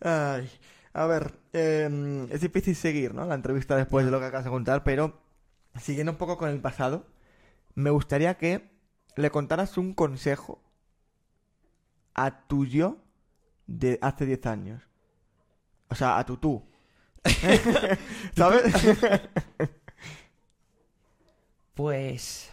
Ay, 0.00 0.50
a 0.92 1.06
ver, 1.06 1.34
eh, 1.52 2.26
es 2.30 2.40
difícil 2.40 2.76
seguir, 2.76 3.14
¿no? 3.14 3.24
La 3.26 3.34
entrevista 3.34 3.76
después 3.76 4.04
de 4.04 4.10
lo 4.12 4.20
que 4.20 4.26
acabas 4.26 4.44
de 4.44 4.50
contar, 4.50 4.84
pero 4.84 5.20
siguiendo 5.80 6.12
un 6.12 6.18
poco 6.18 6.36
con 6.38 6.48
el 6.50 6.60
pasado, 6.60 7.06
me 7.74 7.90
gustaría 7.90 8.36
que 8.38 8.70
le 9.16 9.30
contaras 9.30 9.76
un 9.78 9.94
consejo 9.94 10.62
a 12.14 12.46
tu 12.46 12.64
yo 12.66 12.98
de 13.66 13.98
hace 14.02 14.26
10 14.26 14.44
años. 14.46 14.82
O 15.88 15.94
sea, 15.94 16.18
a 16.18 16.26
tu 16.26 16.36
tú. 16.36 16.64
¿Sabes? 18.36 18.64
Pues... 21.74 22.50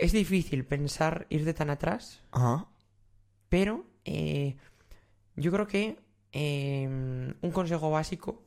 Es 0.00 0.12
difícil 0.12 0.64
pensar 0.64 1.26
ir 1.30 1.44
de 1.44 1.54
tan 1.54 1.70
atrás, 1.70 2.22
Ajá. 2.30 2.66
pero 3.48 3.84
eh, 4.04 4.56
yo 5.36 5.50
creo 5.52 5.66
que 5.66 5.98
eh, 6.32 6.86
un 7.40 7.50
consejo 7.52 7.90
básico 7.90 8.42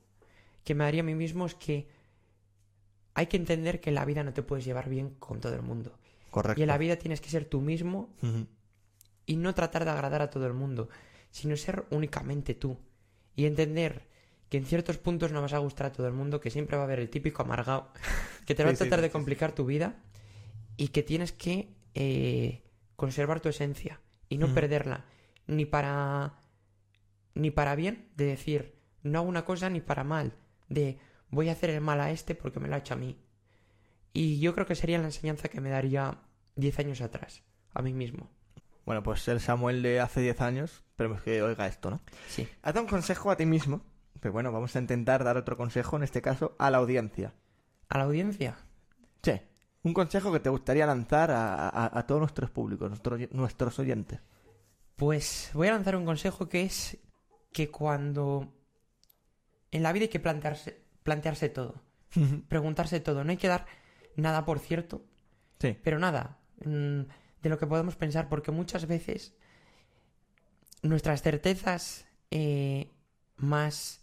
que 0.64 0.76
me 0.76 0.84
daría 0.84 1.02
a 1.02 1.06
mí 1.06 1.16
mismo 1.16 1.46
es 1.46 1.56
que 1.56 1.88
hay 3.14 3.28
que 3.28 3.38
entender 3.38 3.82
que 3.82 3.90
en 3.90 3.96
la 3.96 4.06
vida 4.06 4.24
no 4.24 4.34
te 4.34 4.44
puedes 4.44 4.64
llevar 4.64 4.88
bien 4.90 5.16
con 5.20 5.40
todo 5.42 5.54
el 5.54 5.62
mundo. 5.62 5.98
Correcto. 6.30 6.60
Y 6.60 6.64
en 6.64 6.68
la 6.68 6.78
vida 6.78 6.96
tienes 6.96 7.20
que 7.20 7.30
ser 7.30 7.46
tú 7.46 7.60
mismo 7.60 8.10
y 9.26 9.36
no 9.36 9.54
tratar 9.54 9.84
de 9.84 9.92
agradar 9.92 10.22
a 10.22 10.30
todo 10.30 10.48
el 10.48 10.54
mundo, 10.54 10.88
sino 11.30 11.58
ser 11.58 11.86
únicamente 11.92 12.54
tú. 12.54 12.78
Y 13.36 13.46
entender 13.46 14.08
que 14.50 14.58
en 14.58 14.66
ciertos 14.66 14.98
puntos 14.98 15.32
no 15.32 15.42
vas 15.42 15.54
a 15.54 15.58
gustar 15.58 15.88
a 15.88 15.92
todo 15.92 16.08
el 16.08 16.14
mundo, 16.14 16.40
que 16.40 16.50
siempre 16.50 16.78
va 16.78 16.84
a 16.84 16.86
haber 16.86 17.00
el 17.00 17.10
típico 17.10 17.42
amargado, 17.42 17.92
que 18.46 18.56
te 18.56 18.64
va 18.64 18.70
Sí, 18.70 18.76
a 18.76 18.78
tratar 18.78 19.00
sí, 19.00 19.04
de 19.04 19.08
sí, 19.10 19.12
complicar 19.12 19.52
tu 19.54 19.66
vida 19.66 19.96
y 20.78 20.90
que 20.90 21.04
tienes 21.04 21.32
que 21.32 21.74
eh, 21.94 22.64
conservar 22.96 23.40
tu 23.40 23.50
esencia 23.50 24.02
y 24.30 24.38
no 24.38 24.48
Ujú. 24.48 24.56
perderla, 24.56 25.06
ni 25.48 25.66
para 25.66 26.38
ni 27.34 27.50
para 27.52 27.76
bien, 27.76 28.10
de 28.18 28.26
decir, 28.26 28.76
no 29.04 29.20
hago 29.20 29.30
una 29.30 29.46
cosa, 29.46 29.70
ni 29.70 29.80
para 29.82 30.04
mal, 30.04 30.34
de 30.68 31.00
voy 31.30 31.50
a 31.50 31.54
hacer 31.54 31.70
el 31.70 31.82
mal 31.82 32.02
a 32.02 32.12
este 32.12 32.36
porque 32.36 32.60
me 32.60 32.68
lo 32.68 32.76
ha 32.76 32.80
hecho 32.80 32.94
a 32.94 32.98
mí. 32.98 33.18
Y 34.14 34.40
yo 34.40 34.54
creo 34.54 34.66
que 34.66 34.76
sería 34.76 34.98
la 34.98 35.06
enseñanza 35.06 35.48
que 35.48 35.62
me 35.62 35.70
daría 35.70 36.20
10 36.56 36.80
años 36.80 37.02
atrás, 37.02 37.44
a 37.74 37.82
mí 37.82 37.94
mismo. 37.94 38.30
Bueno, 38.86 39.04
pues 39.04 39.28
el 39.28 39.40
Samuel 39.40 39.82
de 39.82 40.02
hace 40.02 40.22
10 40.22 40.42
años, 40.42 40.84
esperemos 40.90 41.22
que 41.22 41.42
oiga 41.42 41.68
esto, 41.68 41.90
¿no? 41.90 42.02
Sí. 42.28 42.48
Haz 42.62 42.76
un 42.76 42.88
consejo 42.88 43.32
a 43.32 43.38
ti 43.38 43.46
mismo, 43.46 43.82
pero 44.20 44.34
bueno, 44.34 44.52
vamos 44.52 44.76
a 44.76 44.80
intentar 44.80 45.24
dar 45.24 45.38
otro 45.38 45.56
consejo, 45.56 45.96
en 45.96 46.04
este 46.04 46.22
caso, 46.22 46.56
a 46.60 46.70
la 46.70 46.80
audiencia. 46.80 47.34
A 47.88 47.98
la 48.00 48.04
audiencia. 48.06 48.58
Un 49.84 49.94
consejo 49.94 50.32
que 50.32 50.40
te 50.40 50.50
gustaría 50.50 50.86
lanzar 50.86 51.32
a, 51.32 51.68
a- 51.70 52.00
a 52.00 52.06
todos 52.08 52.20
nuestros 52.22 52.50
públicos, 52.52 52.88
nuestros, 52.90 53.20
nuestros 53.32 53.80
oyentes. 53.80 54.20
Pues 54.96 55.50
voy 55.54 55.68
a 55.68 55.72
lanzar 55.74 55.96
un 55.96 56.06
consejo 56.06 56.48
que 56.48 56.62
es 56.64 56.98
que 57.52 57.70
cuando 57.72 58.54
en 59.72 59.82
la 59.84 59.92
vida 59.92 60.04
hay 60.04 60.10
que 60.10 60.20
plantearse, 60.20 60.84
plantearse 61.04 61.50
todo, 61.50 61.82
preguntarse 62.48 63.00
todo, 63.00 63.24
no 63.24 63.32
hay 63.32 63.38
que 63.38 63.48
dar 63.48 63.66
nada 64.16 64.46
por 64.46 64.60
cierto, 64.60 65.04
Sí. 65.60 65.78
pero 65.84 65.98
nada 66.00 66.38
mm, 66.66 67.02
de 67.42 67.50
lo 67.50 67.58
que 67.58 67.66
podemos 67.68 67.96
pensar, 67.96 68.30
porque 68.30 68.52
muchas 68.52 68.86
veces 68.88 69.34
nuestras 70.84 71.22
certezas 71.22 72.06
eh, 72.32 72.92
más 73.38 74.02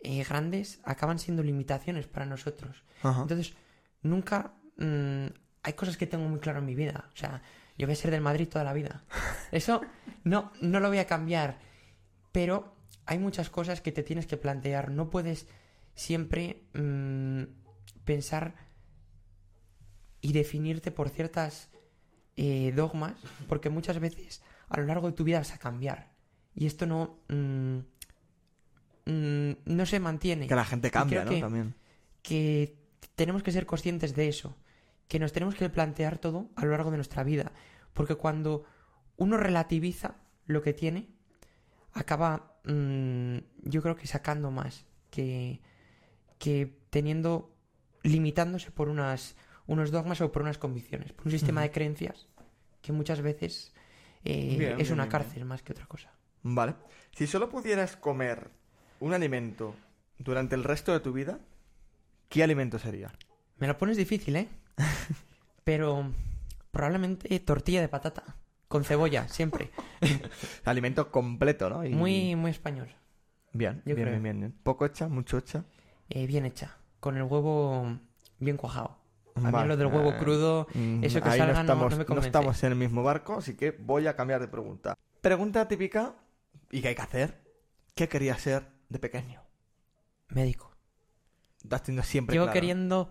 eh, 0.00 0.24
grandes 0.24 0.80
acaban 0.84 1.18
siendo 1.18 1.42
limitaciones 1.42 2.06
para 2.06 2.26
nosotros. 2.26 2.82
Ajá. 3.02 3.22
Entonces, 3.22 3.54
nunca... 4.02 4.54
mm, 4.78 5.26
hay 5.62 5.72
cosas 5.74 5.96
que 5.96 6.06
tengo 6.06 6.26
muy 6.28 6.40
claro 6.40 6.60
en 6.60 6.66
mi 6.66 6.74
vida. 6.74 7.10
O 7.12 7.16
sea, 7.16 7.42
yo 7.76 7.86
voy 7.86 7.92
a 7.92 7.96
ser 7.96 8.10
del 8.10 8.20
Madrid 8.22 8.48
toda 8.48 8.64
la 8.64 8.72
vida. 8.72 9.04
Eso 9.52 9.80
no, 10.24 10.52
no 10.60 10.80
lo 10.80 10.88
voy 10.88 10.98
a 10.98 11.06
cambiar. 11.06 11.58
Pero 12.32 12.74
hay 13.06 13.18
muchas 13.18 13.50
cosas 13.50 13.80
que 13.80 13.92
te 13.92 14.02
tienes 14.02 14.26
que 14.26 14.36
plantear. 14.36 14.90
No 14.90 15.10
puedes 15.10 15.46
siempre 15.94 16.62
mm, 16.74 17.42
pensar 18.04 18.54
y 20.20 20.32
definirte 20.32 20.90
por 20.90 21.08
ciertas 21.10 21.68
eh, 22.36 22.72
dogmas, 22.74 23.14
porque 23.48 23.70
muchas 23.70 23.98
veces 24.00 24.42
a 24.68 24.78
lo 24.80 24.86
largo 24.86 25.06
de 25.08 25.12
tu 25.16 25.24
vida 25.24 25.38
vas 25.38 25.52
a 25.54 25.58
cambiar. 25.58 26.12
Y 26.54 26.66
esto 26.66 26.86
no... 26.86 27.18
mm, 27.28 27.78
no 29.64 29.86
se 29.86 30.00
mantiene 30.00 30.46
Que 30.46 30.54
la 30.54 30.64
gente 30.64 30.90
cambia, 30.90 31.24
¿no? 31.24 31.30
que- 31.30 31.40
También. 31.40 31.74
que 32.22 32.76
tenemos 33.14 33.42
que 33.42 33.52
ser 33.52 33.64
conscientes 33.66 34.14
de 34.14 34.28
eso, 34.28 34.56
que 35.08 35.18
nos 35.18 35.32
tenemos 35.32 35.54
que 35.54 35.68
plantear 35.70 36.18
todo 36.18 36.50
a 36.54 36.64
lo 36.64 36.72
largo 36.72 36.90
de 36.90 36.98
nuestra 36.98 37.24
vida, 37.24 37.52
porque 37.94 38.14
cuando 38.14 38.64
uno 39.16 39.36
relativiza 39.36 40.16
lo 40.46 40.62
que 40.62 40.74
tiene, 40.74 41.08
acaba, 41.92 42.58
mm, 42.64 43.38
yo 43.62 43.82
creo 43.82 43.96
que 43.96 44.06
sacando 44.06 44.50
más, 44.50 44.86
que, 45.10 45.60
que 46.38 46.78
teniendo, 46.90 47.54
limitándose 48.02 48.70
por 48.70 48.88
unas, 48.88 49.36
unos 49.66 49.90
dogmas 49.90 50.20
o 50.20 50.30
por 50.30 50.42
unas 50.42 50.58
convicciones, 50.58 51.12
por 51.12 51.26
un 51.26 51.32
sistema 51.32 51.62
de 51.62 51.70
creencias 51.70 52.28
que 52.80 52.92
muchas 52.92 53.20
veces 53.20 53.72
eh, 54.24 54.56
Bien, 54.58 54.72
es 54.72 54.88
bien, 54.88 54.92
una 54.92 55.04
bien, 55.04 55.10
cárcel 55.10 55.44
más 55.44 55.62
que 55.62 55.72
otra 55.72 55.86
cosa. 55.86 56.12
Vale. 56.42 56.74
Si 57.12 57.26
solo 57.26 57.48
pudieras 57.48 57.96
comer 57.96 58.50
un 59.00 59.14
alimento 59.14 59.74
durante 60.18 60.54
el 60.54 60.64
resto 60.64 60.92
de 60.92 61.00
tu 61.00 61.12
vida, 61.12 61.40
¿qué 62.28 62.42
alimento 62.42 62.78
sería? 62.78 63.12
Me 63.58 63.66
lo 63.66 63.76
pones 63.76 63.96
difícil, 63.96 64.36
¿eh? 64.36 64.48
Pero 65.64 66.12
probablemente 66.70 67.38
tortilla 67.40 67.80
de 67.80 67.88
patata. 67.88 68.36
Con 68.68 68.84
cebolla, 68.84 69.28
siempre. 69.28 69.70
Alimento 70.64 71.10
completo, 71.10 71.70
¿no? 71.70 71.84
Y- 71.84 71.90
Muy, 71.90 72.36
muy 72.36 72.50
español. 72.50 72.88
Bien, 73.52 73.82
yo 73.86 73.94
bien, 73.94 74.22
bien, 74.22 74.40
bien. 74.40 74.54
Poco 74.62 74.84
hecha, 74.84 75.08
mucho 75.08 75.38
hecha. 75.38 75.64
Eh, 76.10 76.26
bien 76.26 76.44
hecha. 76.44 76.76
Con 77.00 77.16
el 77.16 77.22
huevo 77.22 77.98
bien 78.38 78.56
cuajado. 78.56 78.98
A 79.36 79.50
mí 79.52 79.68
lo 79.68 79.76
del 79.76 79.86
huevo 79.86 80.16
crudo, 80.18 80.66
Mm, 80.74 81.04
eso 81.04 81.22
que 81.22 81.28
ahí 81.28 81.38
salga 81.38 81.54
no 81.54 81.60
estamos, 81.60 82.08
no 82.08 82.14
me 82.16 82.20
estamos 82.26 82.62
en 82.64 82.72
el 82.72 82.78
mismo 82.78 83.04
barco, 83.04 83.34
así 83.38 83.54
que 83.54 83.70
voy 83.70 84.06
a 84.08 84.16
cambiar 84.16 84.40
de 84.40 84.48
pregunta. 84.48 84.98
Pregunta 85.20 85.68
típica, 85.68 86.14
¿y 86.72 86.80
qué 86.82 86.88
hay 86.88 86.94
que 86.96 87.02
hacer? 87.02 87.40
¿Qué 87.94 88.08
querías 88.08 88.40
ser 88.40 88.66
de 88.88 88.98
pequeño? 88.98 89.42
médico. 90.30 90.72
Estás 91.62 91.84
teniendo 91.84 92.02
siempre 92.06 92.34
Llevo 92.34 92.46
claro. 92.46 92.54
queriendo... 92.54 93.10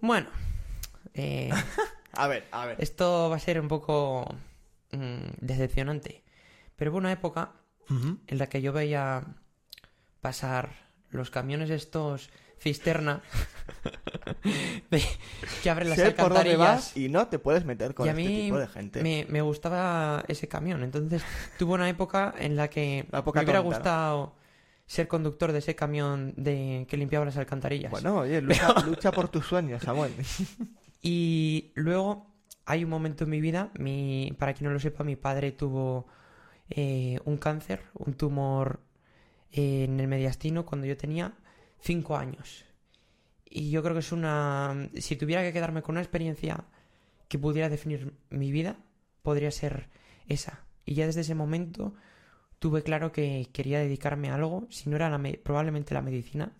Bueno, 0.00 0.28
eh, 1.16 1.50
A 2.12 2.28
ver, 2.28 2.46
a 2.50 2.64
ver. 2.66 2.76
esto 2.80 3.28
va 3.28 3.36
a 3.36 3.40
ser 3.40 3.60
un 3.60 3.68
poco 3.68 4.26
mm, 4.92 5.18
decepcionante. 5.40 6.22
Pero 6.76 6.90
hubo 6.90 6.98
una 6.98 7.12
época 7.12 7.52
Ujú. 7.90 8.18
en 8.26 8.38
la 8.38 8.48
que 8.48 8.62
yo 8.62 8.72
veía 8.72 9.22
pasar 10.20 10.70
los 11.10 11.30
camiones 11.30 11.68
estos 11.70 12.30
cisterna 12.58 13.20
de- 14.90 15.02
que 15.62 15.70
abren 15.70 15.90
las 15.90 15.96
Sé 15.98 16.10
por 16.12 16.32
dónde 16.32 16.52
alcantarillas. 16.52 16.58
vas 16.58 16.96
y 16.96 17.08
no 17.08 17.28
te 17.28 17.38
puedes 17.38 17.64
meter 17.66 17.94
con 17.94 18.06
y 18.06 18.08
a 18.08 18.12
este 18.12 18.22
mí 18.22 18.42
tipo 18.44 18.58
de 18.58 18.66
gente. 18.68 19.02
me, 19.02 19.26
me 19.28 19.42
gustaba 19.42 20.24
ese 20.28 20.48
camión. 20.48 20.82
Entonces 20.82 21.22
tuve 21.58 21.74
una 21.74 21.88
época 21.88 22.34
en 22.38 22.56
la 22.56 22.68
que 22.68 23.06
La 23.10 23.18
época 23.20 23.40
me 23.40 23.44
hubiera 23.44 23.60
tonta, 23.60 23.70
¿no? 23.70 23.76
gustado 23.76 24.34
ser 24.86 25.08
conductor 25.08 25.52
de 25.52 25.58
ese 25.58 25.74
camión 25.74 26.32
de 26.36 26.86
que 26.88 26.96
limpiaba 26.96 27.24
las 27.26 27.36
alcantarillas. 27.36 27.90
Bueno, 27.90 28.18
oye, 28.20 28.40
lucha, 28.40 28.72
lucha 28.86 29.12
por 29.12 29.28
tus 29.28 29.44
sueños, 29.46 29.82
Samuel. 29.82 30.12
Y 31.02 31.72
luego 31.74 32.26
hay 32.64 32.84
un 32.84 32.90
momento 32.90 33.24
en 33.24 33.30
mi 33.30 33.40
vida, 33.40 33.70
mi, 33.78 34.34
para 34.38 34.54
quien 34.54 34.68
no 34.68 34.72
lo 34.72 34.80
sepa, 34.80 35.04
mi 35.04 35.16
padre 35.16 35.52
tuvo 35.52 36.06
eh, 36.68 37.20
un 37.24 37.36
cáncer, 37.36 37.84
un 37.94 38.14
tumor 38.14 38.80
eh, 39.52 39.84
en 39.84 40.00
el 40.00 40.08
mediastino 40.08 40.66
cuando 40.66 40.86
yo 40.86 40.96
tenía 40.96 41.34
5 41.80 42.16
años. 42.16 42.64
Y 43.48 43.70
yo 43.70 43.82
creo 43.82 43.94
que 43.94 44.00
es 44.00 44.12
una... 44.12 44.88
Si 44.98 45.16
tuviera 45.16 45.42
que 45.42 45.52
quedarme 45.52 45.82
con 45.82 45.94
una 45.94 46.02
experiencia 46.02 46.64
que 47.28 47.38
pudiera 47.38 47.68
definir 47.68 48.14
mi 48.30 48.50
vida, 48.50 48.76
podría 49.22 49.50
ser 49.50 49.88
esa. 50.28 50.64
Y 50.84 50.94
ya 50.94 51.06
desde 51.06 51.22
ese 51.22 51.34
momento 51.34 51.94
tuve 52.58 52.82
claro 52.82 53.12
que 53.12 53.48
quería 53.52 53.78
dedicarme 53.80 54.30
a 54.30 54.34
algo. 54.34 54.66
Si 54.70 54.88
no 54.90 54.96
era 54.96 55.10
la 55.10 55.18
me- 55.18 55.34
probablemente 55.38 55.94
la 55.94 56.02
medicina, 56.02 56.52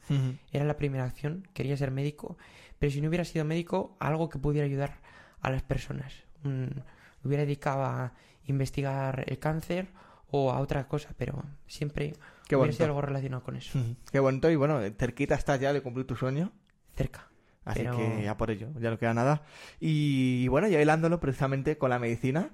era 0.53 0.65
la 0.65 0.76
primera 0.76 1.05
acción, 1.05 1.47
quería 1.55 1.76
ser 1.76 1.91
médico. 1.91 2.37
Pero 2.79 2.93
si 2.93 3.00
no 3.00 3.09
hubiera 3.09 3.25
sido 3.25 3.45
médico, 3.45 3.97
algo 3.99 4.29
que 4.29 4.38
pudiera 4.38 4.67
ayudar 4.67 4.99
a 5.41 5.50
las 5.50 5.62
personas. 5.62 6.12
Un- 6.45 6.83
me 7.23 7.29
hubiera 7.29 7.45
dedicado 7.45 7.85
a 7.85 8.12
investigar 8.45 9.25
el 9.26 9.38
cáncer 9.38 9.88
o 10.31 10.53
a 10.53 10.61
otra 10.61 10.87
cosa, 10.88 11.11
pero 11.17 11.43
siempre 11.67 12.15
Qué 12.47 12.57
hubiera 12.57 12.73
sido 12.73 12.87
algo 12.87 13.00
relacionado 13.00 13.43
con 13.43 13.57
eso. 13.57 13.79
Qué 14.12 14.21
bonito. 14.21 14.50
Y 14.50 14.57
bueno, 14.57 14.81
cerquita 14.99 15.35
estás 15.35 15.59
ya 15.61 15.73
de 15.73 15.81
cumplir 15.81 16.07
tu 16.07 16.15
sueño. 16.17 16.53
Cerca. 16.95 17.29
Así 17.65 17.81
Pero- 17.81 17.97
que 17.97 18.23
ya 18.23 18.37
por 18.37 18.50
ello, 18.53 18.69
ya 18.79 18.91
no 18.91 18.99
queda 18.99 19.12
nada. 19.15 19.43
Y 19.81 20.47
bueno, 20.49 20.69
ya 20.69 20.81
hilándolo 20.81 21.19
precisamente 21.19 21.79
con 21.79 21.91
la 21.91 21.99
medicina, 21.99 22.50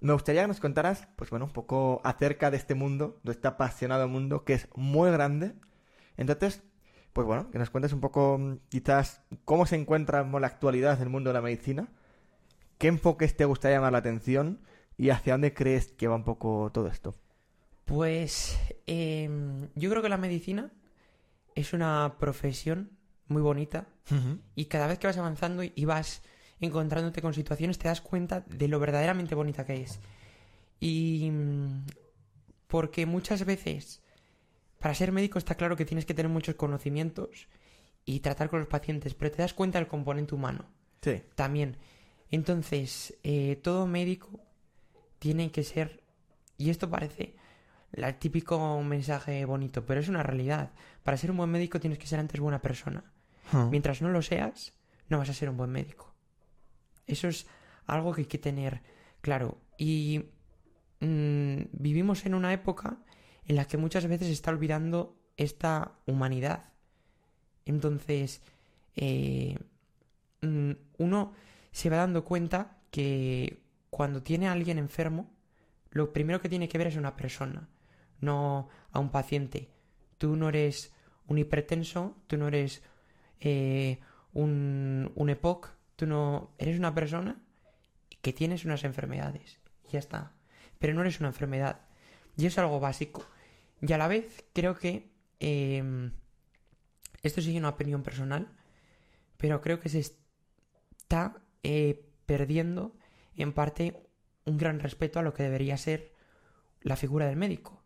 me 0.00 0.12
gustaría 0.12 0.42
que 0.42 0.48
nos 0.48 0.60
contaras, 0.60 1.08
pues 1.16 1.30
bueno, 1.30 1.46
un 1.46 1.52
poco 1.52 2.00
acerca 2.04 2.50
de 2.50 2.56
este 2.56 2.74
mundo, 2.74 3.20
de 3.22 3.32
este 3.32 3.48
apasionado 3.48 4.08
mundo 4.08 4.44
que 4.44 4.54
es 4.54 4.68
muy 4.74 5.10
grande. 5.10 5.54
Entonces, 6.16 6.62
pues 7.12 7.26
bueno, 7.26 7.50
que 7.50 7.58
nos 7.58 7.70
cuentes 7.70 7.92
un 7.92 8.00
poco 8.00 8.38
mm, 8.38 8.58
quizás 8.68 9.22
cómo 9.44 9.66
se 9.66 9.76
encuentra 9.76 10.20
en 10.20 10.32
la 10.40 10.46
actualidad 10.46 11.00
el 11.00 11.08
mundo 11.08 11.30
de 11.30 11.34
la 11.34 11.40
medicina, 11.40 11.88
qué 12.78 12.88
enfoques 12.88 13.36
te 13.36 13.44
gustaría 13.44 13.78
llamar 13.78 13.92
la 13.92 13.98
atención 13.98 14.60
y 14.98 15.10
hacia 15.10 15.34
dónde 15.34 15.54
crees 15.54 15.92
que 15.92 16.08
va 16.08 16.16
un 16.16 16.24
poco 16.24 16.70
todo 16.72 16.88
esto. 16.88 17.14
Pues 17.84 18.58
em, 18.86 19.68
yo 19.74 19.90
creo 19.90 20.02
que 20.02 20.08
la 20.08 20.16
medicina 20.16 20.72
es 21.54 21.72
una 21.72 22.16
profesión 22.18 22.90
muy 23.28 23.42
bonita 23.42 23.86
y 24.54 24.66
cada 24.66 24.86
vez 24.86 24.98
que 24.98 25.06
vas 25.06 25.16
avanzando 25.16 25.62
y 25.64 25.84
vas 25.84 26.22
encontrándote 26.60 27.22
con 27.22 27.34
situaciones 27.34 27.78
te 27.78 27.88
das 27.88 28.00
cuenta 28.00 28.40
de 28.48 28.68
lo 28.68 28.78
verdaderamente 28.80 29.34
bonita 29.34 29.64
que 29.64 29.82
es. 29.82 30.00
Y 30.80 31.30
mm, 31.30 31.86
porque 32.66 33.06
muchas 33.06 33.44
veces 33.44 34.02
para 34.78 34.94
ser 34.94 35.12
médico 35.12 35.38
está 35.38 35.54
claro 35.54 35.76
que 35.76 35.84
tienes 35.84 36.04
que 36.06 36.14
tener 36.14 36.30
muchos 36.30 36.54
conocimientos 36.54 37.48
y 38.04 38.20
tratar 38.20 38.50
con 38.50 38.60
los 38.60 38.68
pacientes, 38.68 39.14
pero 39.14 39.30
te 39.32 39.42
das 39.42 39.54
cuenta 39.54 39.78
del 39.78 39.88
componente 39.88 40.34
humano 40.34 40.66
Sí. 41.02 41.22
también. 41.34 41.76
Entonces, 42.30 43.16
eh, 43.22 43.56
todo 43.62 43.86
médico 43.86 44.40
tiene 45.18 45.50
que 45.50 45.62
ser, 45.64 46.02
y 46.58 46.70
esto 46.70 46.90
parece 46.90 47.36
el 47.92 48.14
típico 48.16 48.82
mensaje 48.82 49.44
bonito, 49.44 49.86
pero 49.86 50.00
es 50.00 50.08
una 50.08 50.22
realidad. 50.22 50.72
Para 51.02 51.16
ser 51.16 51.30
un 51.30 51.38
buen 51.38 51.50
médico 51.50 51.80
tienes 51.80 51.98
que 51.98 52.06
ser 52.06 52.18
antes 52.20 52.40
buena 52.40 52.60
persona. 52.60 53.04
Mientras 53.70 54.02
no 54.02 54.10
lo 54.10 54.22
seas, 54.22 54.74
no 55.08 55.18
vas 55.18 55.30
a 55.30 55.34
ser 55.34 55.48
un 55.48 55.56
buen 55.56 55.70
médico. 55.70 56.05
Eso 57.06 57.28
es 57.28 57.46
algo 57.86 58.12
que 58.12 58.22
hay 58.22 58.26
que 58.26 58.38
tener 58.38 58.82
claro. 59.20 59.58
Y 59.78 60.24
mm, 61.00 61.62
vivimos 61.72 62.26
en 62.26 62.34
una 62.34 62.52
época 62.52 62.98
en 63.46 63.56
la 63.56 63.66
que 63.66 63.76
muchas 63.76 64.06
veces 64.06 64.28
se 64.28 64.32
está 64.32 64.50
olvidando 64.50 65.16
esta 65.36 65.92
humanidad. 66.06 66.72
Entonces, 67.64 68.42
eh, 68.96 69.58
mm, 70.42 70.72
uno 70.98 71.32
se 71.72 71.90
va 71.90 71.98
dando 71.98 72.24
cuenta 72.24 72.78
que 72.90 73.62
cuando 73.90 74.22
tiene 74.22 74.48
a 74.48 74.52
alguien 74.52 74.78
enfermo, 74.78 75.30
lo 75.90 76.12
primero 76.12 76.40
que 76.40 76.48
tiene 76.48 76.68
que 76.68 76.78
ver 76.78 76.88
es 76.88 76.96
a 76.96 77.00
una 77.00 77.16
persona, 77.16 77.68
no 78.20 78.68
a 78.90 78.98
un 78.98 79.10
paciente. 79.10 79.70
Tú 80.18 80.36
no 80.36 80.48
eres 80.48 80.92
un 81.26 81.38
hipertenso, 81.38 82.16
tú 82.26 82.36
no 82.36 82.48
eres 82.48 82.82
eh, 83.40 84.00
un, 84.32 85.12
un 85.14 85.30
EPOC, 85.30 85.75
tú 85.96 86.06
no 86.06 86.54
eres 86.58 86.78
una 86.78 86.94
persona 86.94 87.42
que 88.22 88.32
tienes 88.32 88.64
unas 88.64 88.84
enfermedades. 88.84 89.58
Ya 89.90 89.98
está. 89.98 90.32
Pero 90.78 90.94
no 90.94 91.00
eres 91.00 91.20
una 91.20 91.28
enfermedad. 91.28 91.80
Y 92.36 92.46
es 92.46 92.58
algo 92.58 92.80
básico. 92.80 93.26
Y 93.80 93.92
a 93.92 93.98
la 93.98 94.08
vez 94.08 94.44
creo 94.52 94.74
que 94.76 95.10
eh, 95.40 96.10
esto 97.22 97.40
sigue 97.42 97.58
una 97.58 97.70
opinión 97.70 98.02
personal, 98.02 98.48
pero 99.36 99.60
creo 99.60 99.80
que 99.80 99.88
se 99.88 99.98
está 99.98 101.42
eh, 101.62 102.08
perdiendo 102.26 102.96
en 103.36 103.52
parte 103.52 104.02
un 104.44 104.56
gran 104.58 104.80
respeto 104.80 105.18
a 105.18 105.22
lo 105.22 105.34
que 105.34 105.42
debería 105.42 105.76
ser 105.76 106.12
la 106.80 106.96
figura 106.96 107.26
del 107.26 107.36
médico. 107.36 107.82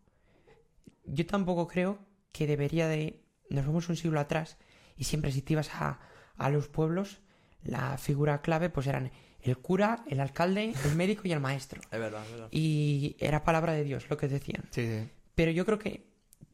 Yo 1.05 1.25
tampoco 1.25 1.67
creo 1.67 1.99
que 2.31 2.47
debería 2.47 2.87
de... 2.87 3.25
Nos 3.49 3.65
vamos 3.65 3.89
un 3.89 3.97
siglo 3.97 4.19
atrás 4.19 4.57
y 4.95 5.03
siempre 5.05 5.31
si 5.31 5.41
te 5.41 5.53
ibas 5.53 5.69
a, 5.73 5.99
a 6.37 6.49
los 6.49 6.69
pueblos, 6.69 7.21
la 7.63 7.97
figura 7.97 8.41
clave 8.41 8.69
pues 8.69 8.87
eran 8.87 9.11
el 9.41 9.57
cura, 9.57 10.03
el 10.07 10.19
alcalde, 10.19 10.73
el 10.85 10.95
médico 10.95 11.23
y 11.25 11.31
el 11.31 11.39
maestro. 11.39 11.81
Es 11.91 11.99
verdad, 11.99 12.23
es 12.25 12.31
verdad. 12.31 12.47
Y 12.51 13.15
era 13.19 13.43
palabra 13.43 13.73
de 13.73 13.83
Dios 13.83 14.09
lo 14.09 14.17
que 14.17 14.27
decían. 14.27 14.63
Sí, 14.69 14.85
sí. 14.85 15.09
Pero 15.35 15.51
yo 15.51 15.65
creo 15.65 15.79
que 15.79 16.05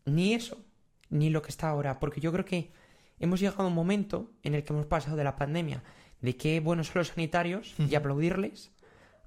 ni 0.06 0.34
eso, 0.34 0.64
ni 1.10 1.30
lo 1.30 1.42
que 1.42 1.50
está 1.50 1.70
ahora, 1.70 2.00
porque 2.00 2.22
yo 2.22 2.32
creo 2.32 2.46
que 2.46 2.72
hemos 3.20 3.40
llegado 3.40 3.64
a 3.64 3.68
un 3.68 3.74
momento 3.74 4.32
en 4.44 4.56
el 4.56 4.64
que 4.64 4.74
hemos 4.74 4.86
pasado 4.86 5.18
de 5.18 5.24
la 5.24 5.36
pandemia, 5.36 5.84
de 6.22 6.38
qué 6.38 6.60
buenos 6.60 6.88
son 6.88 7.00
los 7.00 7.10
sanitarios 7.10 7.76
y 7.78 7.96
aplaudirles, 7.96 8.72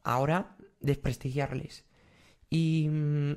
ahora 0.03 0.57
desprestigiarles. 0.81 1.85
Y 2.49 2.89
mm, 2.91 3.33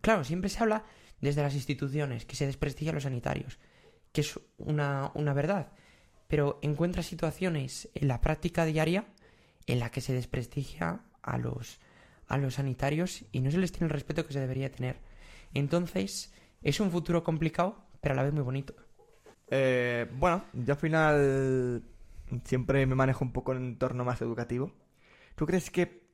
claro, 0.00 0.24
siempre 0.24 0.50
se 0.50 0.62
habla 0.62 0.84
desde 1.20 1.42
las 1.42 1.54
instituciones 1.54 2.26
que 2.26 2.36
se 2.36 2.46
desprestigia 2.46 2.92
a 2.92 2.94
los 2.94 3.04
sanitarios, 3.04 3.58
que 4.12 4.20
es 4.20 4.38
una, 4.58 5.10
una 5.14 5.32
verdad, 5.32 5.72
pero 6.32 6.58
encuentra 6.62 7.02
situaciones 7.02 7.90
en 7.94 8.08
la 8.08 8.22
práctica 8.22 8.64
diaria 8.64 9.04
en 9.66 9.78
la 9.78 9.90
que 9.90 10.00
se 10.00 10.14
desprestigia 10.14 11.02
a 11.20 11.36
los, 11.36 11.78
a 12.26 12.38
los 12.38 12.54
sanitarios 12.54 13.26
y 13.32 13.40
no 13.40 13.50
se 13.50 13.58
les 13.58 13.70
tiene 13.70 13.88
el 13.88 13.92
respeto 13.92 14.26
que 14.26 14.32
se 14.32 14.40
debería 14.40 14.72
tener. 14.72 14.96
Entonces, 15.52 16.32
es 16.62 16.80
un 16.80 16.90
futuro 16.90 17.22
complicado, 17.22 17.84
pero 18.00 18.14
a 18.14 18.16
la 18.16 18.22
vez 18.22 18.32
muy 18.32 18.42
bonito. 18.42 18.74
Eh, 19.50 20.10
bueno, 20.14 20.46
yo 20.54 20.72
al 20.72 20.80
final 20.80 21.82
siempre 22.46 22.86
me 22.86 22.94
manejo 22.94 23.26
un 23.26 23.34
poco 23.34 23.52
en 23.52 23.58
un 23.58 23.64
entorno 23.64 24.02
más 24.02 24.22
educativo. 24.22 24.72
¿Tú 25.34 25.44
crees 25.44 25.70
que 25.70 26.08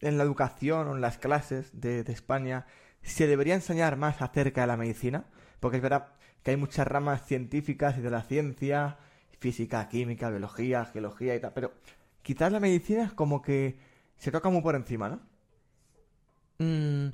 en 0.00 0.16
la 0.16 0.22
educación 0.22 0.86
o 0.86 0.94
en 0.94 1.00
las 1.00 1.18
clases 1.18 1.72
de, 1.72 2.04
de 2.04 2.12
España 2.12 2.66
se 3.02 3.26
debería 3.26 3.54
enseñar 3.54 3.96
más 3.96 4.22
acerca 4.22 4.60
de 4.60 4.68
la 4.68 4.76
medicina? 4.76 5.24
Porque 5.58 5.78
es 5.78 5.82
verdad 5.82 6.12
que 6.44 6.52
hay 6.52 6.56
muchas 6.56 6.86
ramas 6.86 7.26
científicas 7.26 7.98
y 7.98 8.00
de 8.00 8.10
la 8.10 8.22
ciencia, 8.22 8.98
física, 9.38 9.88
química, 9.88 10.30
biología, 10.30 10.84
geología 10.86 11.34
y 11.34 11.40
tal, 11.40 11.52
pero 11.52 11.72
quizás 12.22 12.50
la 12.52 12.60
medicina 12.60 13.04
es 13.04 13.12
como 13.12 13.42
que 13.42 13.78
se 14.16 14.30
toca 14.30 14.48
muy 14.48 14.62
por 14.62 14.74
encima, 14.74 15.08
¿no? 15.08 15.20
Mm, 16.58 17.10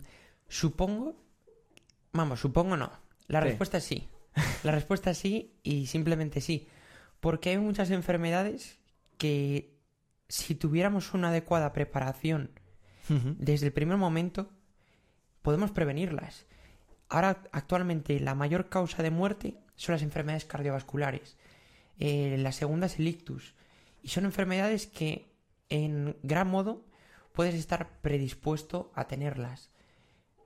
supongo. 0.48 1.16
Vamos, 2.12 2.40
supongo 2.40 2.76
no. 2.76 2.90
La 3.28 3.40
Sí. 3.40 3.48
respuesta 3.48 3.78
es 3.78 3.84
sí. 3.84 4.08
La 4.62 4.72
respuesta 4.72 5.10
es 5.10 5.18
sí 5.18 5.52
y 5.62 5.86
simplemente 5.86 6.40
sí. 6.40 6.68
Porque 7.20 7.50
hay 7.50 7.58
muchas 7.58 7.90
enfermedades 7.90 8.78
que 9.18 9.74
si 10.28 10.54
tuviéramos 10.54 11.14
una 11.14 11.28
adecuada 11.28 11.72
preparación 11.72 12.50
desde 13.38 13.66
el 13.66 13.72
primer 13.72 13.98
momento, 13.98 14.48
podemos 15.42 15.70
prevenirlas. 15.70 16.46
Ahora, 17.10 17.42
actualmente, 17.52 18.18
la 18.20 18.34
mayor 18.34 18.70
causa 18.70 19.02
de 19.02 19.10
muerte 19.10 19.58
son 19.76 19.92
las 19.94 20.02
enfermedades 20.02 20.46
cardiovasculares. 20.46 21.36
Eh, 21.98 22.36
la 22.38 22.52
segunda 22.52 22.86
es 22.86 22.98
el 22.98 23.08
ictus. 23.08 23.54
Y 24.02 24.08
son 24.08 24.24
enfermedades 24.24 24.86
que, 24.86 25.32
en 25.68 26.16
gran 26.22 26.48
modo, 26.48 26.84
puedes 27.32 27.54
estar 27.54 28.00
predispuesto 28.00 28.92
a 28.94 29.06
tenerlas. 29.06 29.70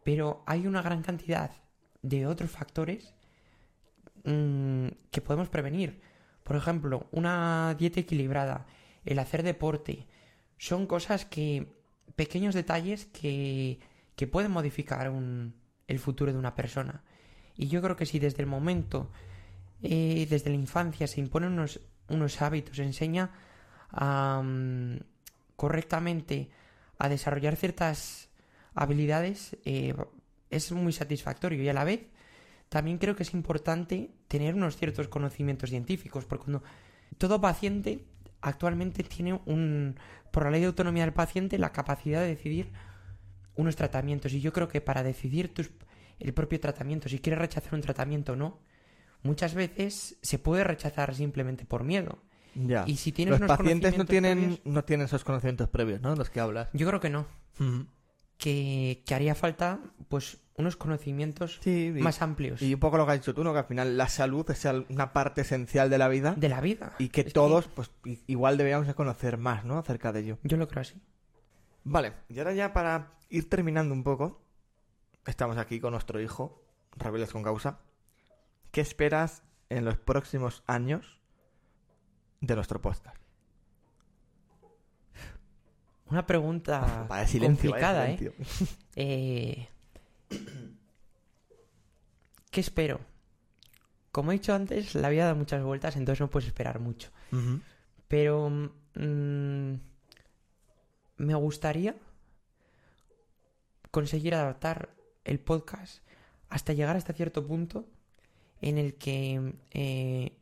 Pero 0.05 0.43
hay 0.47 0.67
una 0.67 0.83
gran 0.83 1.03
cantidad 1.03 1.51
de 2.03 2.27
otros 2.27 2.51
factores 2.51 3.15
mm, 4.25 4.89
que 5.11 5.21
podemos 5.21 5.49
prevenir. 5.49 6.01
Por 6.43 6.57
ejemplo, 6.57 7.09
una 7.11 7.75
dieta 7.79 8.01
equilibrada, 8.01 8.67
el 9.05 9.19
hacer 9.19 9.43
deporte, 9.43 10.07
son 10.59 10.87
cosas 10.87 11.25
que, 11.25 11.75
pequeños 12.15 12.55
detalles 12.55 13.07
que, 13.07 13.81
que 14.15 14.27
pueden 14.27 14.53
modificar 14.53 15.11
un- 15.11 15.55
el 15.89 15.99
futuro 15.99 16.33
de 16.33 16.39
una 16.39 16.55
persona. 16.55 17.03
Y 17.57 17.69
yo 17.69 17.83
creo 17.83 17.97
que 17.97 18.07
si 18.07 18.19
desde 18.19 18.43
el 18.43 18.49
momento, 18.49 19.11
eh, 19.83 20.27
desde 20.29 20.51
la 20.51 20.57
infancia, 20.57 21.07
se 21.07 21.21
imponen 21.21 21.53
unos, 21.53 21.81
unos 22.09 22.43
hábitos, 22.43 22.77
se 22.77 22.83
enseña 22.83 23.31
a, 23.91 24.43
correctamente 25.57 26.51
a 26.99 27.09
desarrollar 27.09 27.57
ciertas 27.57 28.29
habilidades, 28.75 29.57
eh, 29.65 29.95
es 30.51 30.73
muy 30.73 30.93
satisfactorio 30.93 31.63
y 31.63 31.69
a 31.69 31.75
la 31.75 31.85
vez 31.85 32.07
también 32.69 32.99
creo 32.99 33.15
que 33.15 33.23
es 33.23 33.35
importante 33.35 34.11
tener 34.29 34.55
unos 34.55 34.77
ciertos 34.77 35.09
conocimientos 35.09 35.71
científicos, 35.71 36.25
porque 36.25 36.45
cuando 36.45 36.63
todo 37.19 37.41
paciente 37.41 38.05
actualmente 38.41 39.03
tiene 39.03 39.41
un, 39.47 39.97
por 40.31 40.45
la 40.45 40.51
ley 40.51 40.61
de 40.61 40.67
autonomía 40.67 41.05
del 41.05 41.13
paciente, 41.13 41.59
la 41.59 41.73
capacidad 41.73 42.21
de 42.21 42.29
decidir 42.29 42.73
unos 43.55 43.77
tratamientos. 43.77 44.33
Y 44.33 44.41
yo 44.41 44.53
creo 44.53 44.69
que 44.69 44.81
para 44.81 45.03
decidir 45.03 45.55
tus, 45.55 45.71
el 46.19 46.35
propio 46.35 46.61
tratamiento, 46.61 47.09
si 47.09 47.19
quieres 47.19 47.41
rechazar 47.41 47.75
un 47.75 47.81
tratamiento 47.81 48.33
o 48.33 48.37
no, 48.37 48.59
muchas 49.27 49.55
veces 49.55 50.17
se 50.23 50.39
puede 50.39 50.65
rechazar 50.65 51.15
simplemente 51.15 51.65
por 51.67 51.85
miedo. 51.85 52.19
Ya. 52.55 52.85
Y 52.87 52.97
si 52.97 53.13
tienes 53.13 53.33
Los 53.33 53.41
unos 53.41 53.57
pacientes 53.59 53.99
no 53.99 54.07
tienen, 54.07 54.39
previos- 54.39 54.61
no 54.65 54.85
tienen 54.85 55.07
esos 55.07 55.25
conocimientos 55.25 55.69
previos, 55.69 56.01
¿no? 56.01 56.17
Los 56.17 56.31
que 56.31 56.41
hablas. 56.41 56.69
Yo 56.73 56.87
creo 56.87 57.01
que 57.01 57.11
no. 57.11 57.27
Que, 58.39 59.03
que 59.07 59.15
haría 59.15 59.35
falta, 59.35 59.81
pues, 60.09 60.39
unos 60.57 60.77
conocimientos 60.77 61.59
Sí, 61.63 61.87
y, 61.97 62.01
más 62.03 62.21
amplios 62.23 62.61
y 62.63 62.73
un 62.75 62.81
poco 62.81 62.97
lo 62.99 63.07
que 63.07 63.13
has 63.13 63.19
dicho 63.19 63.35
tú, 63.35 63.43
¿no? 63.45 63.53
Que 63.53 63.61
al 63.61 63.65
final 63.67 63.97
la 63.97 64.09
salud 64.09 64.51
es 64.51 64.67
una 64.91 65.13
parte 65.15 65.41
esencial 65.43 65.89
de 65.91 65.99
la 65.99 66.09
vida 66.09 66.35
de 66.37 66.49
la 66.49 66.61
vida. 66.61 66.95
y 66.99 67.09
que 67.09 67.23
Es 67.23 67.33
todos, 67.33 67.67
pues, 67.69 67.91
igual 68.27 68.57
deberíamos 68.59 68.87
de 68.87 68.95
conocer 68.95 69.37
más, 69.39 69.65
¿no? 69.65 69.79
Acerca 69.79 70.13
de 70.13 70.21
ello. 70.21 70.39
Yo 70.43 70.57
lo 70.59 70.69
creo 70.69 70.83
así. 70.83 70.95
Vale, 71.85 72.13
y 72.29 72.39
ahora 72.39 72.53
ya 72.55 72.73
para 72.73 73.13
ir 73.31 73.49
terminando 73.49 73.95
un 73.95 74.03
poco, 74.03 74.43
estamos 75.27 75.57
aquí 75.57 75.79
con 75.81 75.93
nuestro 75.93 76.21
hijo, 76.21 76.63
Rebeldes 76.97 77.33
con 77.33 77.43
Causa. 77.43 77.79
¿Qué 78.77 78.83
esperas 78.83 79.43
en 79.71 79.87
los 79.87 79.97
próximos 79.97 80.63
años 80.67 81.19
de 82.43 82.55
nuestro 82.57 82.83
podcast? 82.83 83.17
Una 86.11 86.27
pregunta 86.27 87.09
silencio, 87.27 87.71
complicada, 87.71 88.11
¿eh? 88.11 88.33
Eh, 88.97 89.69
¿Qué 92.51 92.61
espero? 92.61 93.01
Como 94.13 94.33
he 94.33 94.35
dicho 94.35 94.55
antes, 94.55 94.95
la 94.95 95.09
vida 95.09 95.25
da 95.25 95.35
muchas 95.35 95.65
vueltas, 95.65 95.97
entonces 95.97 96.21
no 96.21 96.29
puedes 96.29 96.47
esperar 96.47 96.79
mucho. 96.79 97.09
Pero 98.09 98.51
mm, 98.51 99.73
me 101.17 101.35
gustaría 101.35 101.97
conseguir 103.91 104.35
adaptar 104.35 104.91
el 105.25 105.41
podcast 105.41 106.03
hasta 106.51 106.75
llegar 106.75 106.99
hasta 106.99 107.15
cierto 107.15 107.47
punto 107.47 107.89
en 108.61 108.79
el 108.79 108.95
que 108.95 109.55
eh, 109.73 110.37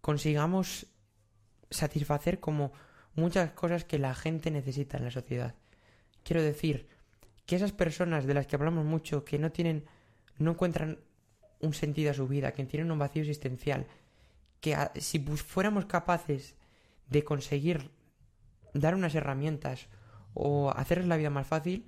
consigamos 0.00 0.86
satisfacer 1.70 2.40
como 2.40 2.72
muchas 3.14 3.50
cosas 3.52 3.84
que 3.84 3.98
la 3.98 4.14
gente 4.14 4.50
necesita 4.50 4.96
en 4.98 5.04
la 5.04 5.10
sociedad. 5.10 5.54
Quiero 6.22 6.42
decir 6.42 6.88
que 7.46 7.56
esas 7.56 7.72
personas 7.72 8.26
de 8.26 8.34
las 8.34 8.46
que 8.46 8.56
hablamos 8.56 8.84
mucho, 8.84 9.24
que 9.24 9.38
no 9.38 9.50
tienen, 9.52 9.84
no 10.38 10.52
encuentran 10.52 10.98
un 11.60 11.74
sentido 11.74 12.10
a 12.10 12.14
su 12.14 12.28
vida, 12.28 12.52
que 12.52 12.64
tienen 12.64 12.90
un 12.90 12.98
vacío 12.98 13.22
existencial, 13.22 13.86
que 14.60 14.74
a- 14.74 14.92
si 14.96 15.18
fuéramos 15.20 15.86
capaces 15.86 16.54
de 17.08 17.24
conseguir 17.24 17.90
dar 18.74 18.94
unas 18.94 19.14
herramientas 19.14 19.88
o 20.34 20.70
hacerles 20.70 21.06
la 21.08 21.16
vida 21.16 21.30
más 21.30 21.46
fácil, 21.46 21.86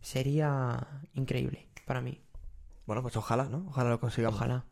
sería 0.00 0.86
increíble 1.14 1.68
para 1.86 2.00
mí. 2.00 2.20
Bueno, 2.86 3.02
pues 3.02 3.16
ojalá, 3.16 3.44
¿no? 3.44 3.64
Ojalá 3.68 3.90
lo 3.90 4.00
consigamos. 4.00 4.36
Ojalá. 4.36 4.64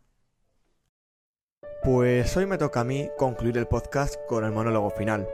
Pues 1.82 2.36
hoy 2.36 2.46
me 2.46 2.58
toca 2.58 2.78
a 2.78 2.84
mí 2.84 3.10
concluir 3.18 3.58
el 3.58 3.66
podcast 3.66 4.14
con 4.28 4.44
el 4.44 4.52
monólogo 4.52 4.90
final. 4.90 5.28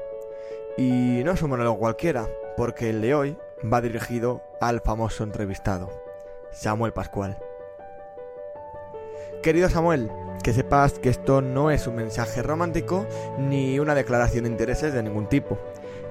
Y 0.79 1.21
no 1.23 1.33
es 1.33 1.43
un 1.43 1.51
monólogo 1.51 1.79
cualquiera, 1.79 2.27
porque 2.57 2.89
el 2.89 3.03
de 3.03 3.15
hoy 3.15 3.39
va 3.71 3.83
dirigido 3.83 4.43
al 4.59 4.81
famoso 4.81 5.25
entrevistado, 5.25 5.91
Samuel 6.51 6.95
Pascual. 6.95 7.37
Querido 9.43 9.69
Samuel, 9.69 10.11
que 10.43 10.55
sepas 10.55 10.95
que 10.99 11.11
esto 11.11 11.43
no 11.43 11.71
es 11.71 11.87
un 11.87 11.97
mensaje 11.97 12.43
romántico 12.43 13.07
ni 13.37 13.79
una 13.79 13.95
declaración 13.95 14.45
de 14.45 14.51
intereses 14.51 14.95
de 14.95 15.03
ningún 15.03 15.29
tipo. 15.29 15.59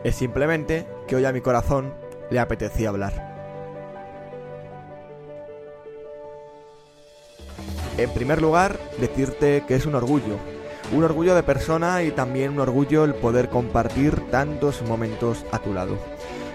Es 0.04 0.18
simplemente 0.18 0.86
que 1.08 1.16
hoy 1.16 1.26
a 1.26 1.34
mi 1.34 1.42
corazón 1.42 1.96
le 2.30 2.40
apetecía 2.40 2.90
hablar. 2.90 3.37
En 7.98 8.12
primer 8.12 8.42
lugar, 8.42 8.80
decirte 9.00 9.64
que 9.68 9.76
es 9.76 9.88
un 9.88 9.96
orgullo. 9.96 10.38
Un 10.94 11.04
orgullo 11.04 11.34
de 11.34 11.44
persona 11.44 12.04
y 12.04 12.12
también 12.12 12.52
un 12.52 12.60
orgullo 12.60 13.04
el 13.04 13.16
poder 13.16 13.50
compartir 13.50 14.20
tantos 14.30 14.84
momentos 14.84 15.46
a 15.52 15.60
tu 15.60 15.74
lado. 15.74 15.98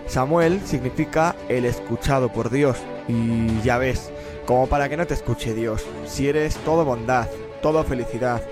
Samuel 0.06 0.60
significa 0.64 1.34
el 1.48 1.64
escuchado 1.64 2.32
por 2.32 2.48
Dios. 2.50 2.78
Y 3.08 3.60
ya 3.62 3.78
ves, 3.78 4.12
como 4.46 4.68
para 4.68 4.88
que 4.88 4.96
no 4.96 5.06
te 5.06 5.14
escuche 5.14 5.52
Dios, 5.52 5.84
si 6.06 6.28
eres 6.28 6.56
todo 6.58 6.84
bondad, 6.84 7.26
todo 7.60 7.82
felicidad, 7.82 8.42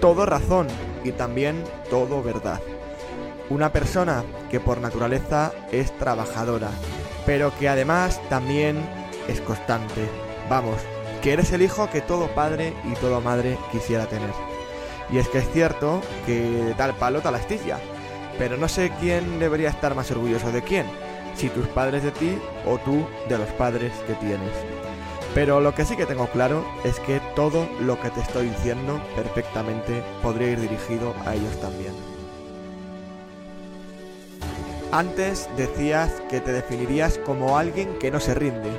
todo 0.00 0.26
razón 0.26 0.66
y 1.04 1.12
también 1.12 1.62
todo 1.88 2.22
verdad. 2.22 2.60
Una 3.48 3.72
persona 3.72 4.24
que 4.50 4.60
por 4.60 4.80
naturaleza 4.80 5.52
es 5.70 5.96
trabajadora, 5.98 6.70
pero 7.26 7.52
que 7.58 7.68
además 7.68 8.20
también 8.28 8.78
es 9.28 9.40
constante. 9.40 10.02
Vamos, 10.48 10.76
que 11.22 11.32
eres 11.32 11.52
el 11.52 11.62
hijo 11.62 11.90
que 11.90 12.00
todo 12.00 12.28
padre 12.28 12.72
y 12.84 12.94
toda 12.94 13.20
madre 13.20 13.58
quisiera 13.72 14.06
tener. 14.06 14.30
Y 15.12 15.18
es 15.18 15.28
que 15.28 15.38
es 15.38 15.50
cierto 15.52 16.00
que 16.26 16.40
de 16.40 16.74
tal 16.74 16.94
palo 16.94 17.20
tal 17.20 17.34
astilla, 17.34 17.78
pero 18.38 18.56
no 18.56 18.68
sé 18.68 18.92
quién 19.00 19.38
debería 19.38 19.68
estar 19.68 19.94
más 19.94 20.10
orgulloso 20.10 20.50
de 20.52 20.62
quién, 20.62 20.86
si 21.34 21.48
tus 21.48 21.66
padres 21.68 22.02
de 22.02 22.12
ti 22.12 22.38
o 22.66 22.78
tú 22.78 23.06
de 23.28 23.38
los 23.38 23.48
padres 23.50 23.92
que 24.06 24.14
tienes. 24.14 24.52
Pero 25.34 25.60
lo 25.60 25.74
que 25.74 25.84
sí 25.84 25.96
que 25.96 26.06
tengo 26.06 26.26
claro 26.28 26.64
es 26.84 26.98
que 27.00 27.20
todo 27.36 27.68
lo 27.80 28.00
que 28.00 28.10
te 28.10 28.20
estoy 28.20 28.48
diciendo 28.48 29.00
perfectamente 29.14 30.02
podría 30.22 30.50
ir 30.50 30.60
dirigido 30.60 31.14
a 31.24 31.34
ellos 31.34 31.60
también. 31.60 31.92
Antes 34.92 35.48
decías 35.56 36.10
que 36.28 36.40
te 36.40 36.52
definirías 36.52 37.18
como 37.18 37.56
alguien 37.56 37.96
que 38.00 38.10
no 38.10 38.18
se 38.18 38.34
rinde, 38.34 38.70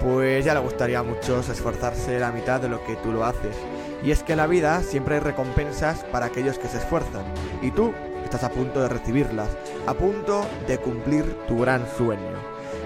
pues 0.00 0.44
ya 0.44 0.54
le 0.54 0.60
gustaría 0.60 1.00
a 1.00 1.02
muchos 1.02 1.48
esforzarse 1.48 2.18
la 2.18 2.32
mitad 2.32 2.60
de 2.60 2.68
lo 2.68 2.84
que 2.84 2.96
tú 2.96 3.12
lo 3.12 3.24
haces. 3.24 3.56
Y 4.02 4.10
es 4.12 4.22
que 4.22 4.32
en 4.32 4.38
la 4.38 4.46
vida 4.46 4.82
siempre 4.82 5.16
hay 5.16 5.20
recompensas 5.20 6.04
para 6.04 6.26
aquellos 6.26 6.58
que 6.58 6.68
se 6.68 6.78
esfuerzan, 6.78 7.24
y 7.62 7.70
tú 7.72 7.92
estás 8.24 8.44
a 8.44 8.50
punto 8.50 8.80
de 8.80 8.88
recibirlas, 8.88 9.48
a 9.86 9.94
punto 9.94 10.46
de 10.66 10.78
cumplir 10.78 11.36
tu 11.48 11.58
gran 11.58 11.84
sueño. 11.96 12.38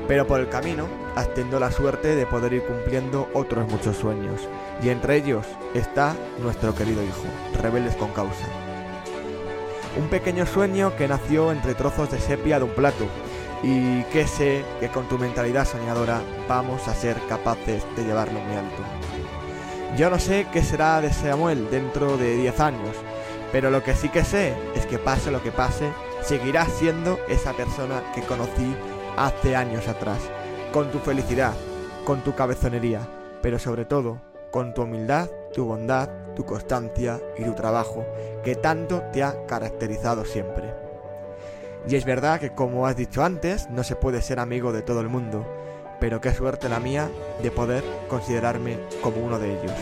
Pero 0.08 0.26
por 0.26 0.40
el 0.40 0.48
camino 0.48 0.88
has 1.14 1.32
tenido 1.34 1.60
la 1.60 1.70
suerte 1.70 2.16
de 2.16 2.26
poder 2.26 2.54
ir 2.54 2.62
cumpliendo 2.64 3.28
otros 3.34 3.68
muchos 3.68 3.96
sueños, 3.96 4.48
y 4.82 4.88
entre 4.88 5.16
ellos 5.16 5.46
está 5.74 6.16
nuestro 6.40 6.74
querido 6.74 7.02
hijo, 7.02 7.24
Rebeldes 7.60 7.96
con 7.96 8.10
Causa. 8.12 8.46
Un 9.98 10.08
pequeño 10.08 10.46
sueño 10.46 10.96
que 10.96 11.06
nació 11.06 11.52
entre 11.52 11.74
trozos 11.74 12.10
de 12.10 12.18
sepia 12.18 12.58
de 12.58 12.64
un 12.64 12.70
plato, 12.70 13.04
y 13.62 14.02
que 14.04 14.26
sé 14.26 14.64
que 14.80 14.88
con 14.88 15.08
tu 15.08 15.18
mentalidad 15.18 15.66
soñadora 15.66 16.20
vamos 16.48 16.88
a 16.88 16.94
ser 16.94 17.16
capaces 17.28 17.84
de 17.96 18.04
llevarlo 18.04 18.40
muy 18.40 18.56
alto. 18.56 18.82
Yo 19.96 20.10
no 20.10 20.18
sé 20.18 20.46
qué 20.52 20.62
será 20.62 21.00
de 21.00 21.12
Samuel 21.12 21.70
dentro 21.70 22.16
de 22.16 22.36
10 22.36 22.60
años, 22.60 22.96
pero 23.52 23.70
lo 23.70 23.82
que 23.82 23.94
sí 23.94 24.08
que 24.08 24.24
sé 24.24 24.54
es 24.74 24.86
que 24.86 24.98
pase 24.98 25.30
lo 25.30 25.42
que 25.42 25.52
pase, 25.52 25.92
seguirás 26.22 26.72
siendo 26.72 27.18
esa 27.28 27.52
persona 27.52 28.02
que 28.14 28.22
conocí 28.22 28.74
hace 29.16 29.54
años 29.54 29.88
atrás, 29.88 30.18
con 30.72 30.90
tu 30.90 30.98
felicidad, 30.98 31.52
con 32.04 32.22
tu 32.22 32.34
cabezonería, 32.34 33.00
pero 33.42 33.58
sobre 33.58 33.84
todo 33.84 34.20
con 34.50 34.74
tu 34.74 34.82
humildad, 34.82 35.30
tu 35.52 35.64
bondad, 35.64 36.08
tu 36.34 36.44
constancia 36.44 37.20
y 37.38 37.44
tu 37.44 37.54
trabajo, 37.54 38.04
que 38.44 38.54
tanto 38.54 39.02
te 39.12 39.22
ha 39.22 39.46
caracterizado 39.46 40.24
siempre. 40.24 40.81
Y 41.88 41.96
es 41.96 42.04
verdad 42.04 42.40
que 42.40 42.54
como 42.54 42.86
has 42.86 42.96
dicho 42.96 43.24
antes, 43.24 43.68
no 43.70 43.82
se 43.84 43.96
puede 43.96 44.22
ser 44.22 44.38
amigo 44.38 44.72
de 44.72 44.82
todo 44.82 45.00
el 45.00 45.08
mundo, 45.08 45.46
pero 46.00 46.20
qué 46.20 46.32
suerte 46.32 46.68
la 46.68 46.80
mía 46.80 47.10
de 47.42 47.50
poder 47.50 47.84
considerarme 48.08 48.78
como 49.02 49.18
uno 49.18 49.38
de 49.38 49.58
ellos. 49.58 49.76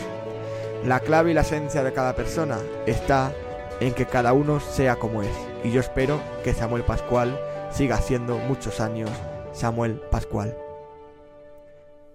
La 0.85 0.99
clave 0.99 1.31
y 1.31 1.33
la 1.33 1.41
esencia 1.41 1.83
de 1.83 1.93
cada 1.93 2.15
persona 2.15 2.57
está 2.87 3.31
en 3.79 3.93
que 3.93 4.05
cada 4.05 4.33
uno 4.33 4.59
sea 4.59 4.95
como 4.95 5.21
es, 5.21 5.35
y 5.63 5.71
yo 5.71 5.79
espero 5.79 6.19
que 6.43 6.53
Samuel 6.53 6.83
Pascual 6.83 7.39
siga 7.71 7.97
siendo 7.97 8.37
muchos 8.37 8.79
años 8.79 9.09
Samuel 9.53 10.01
Pascual. 10.11 10.57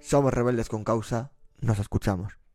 Somos 0.01 0.33
rebeldes 0.33 0.69
con 0.69 0.85
causa, 0.85 1.31
nos 1.61 1.79
escuchamos. 1.79 2.46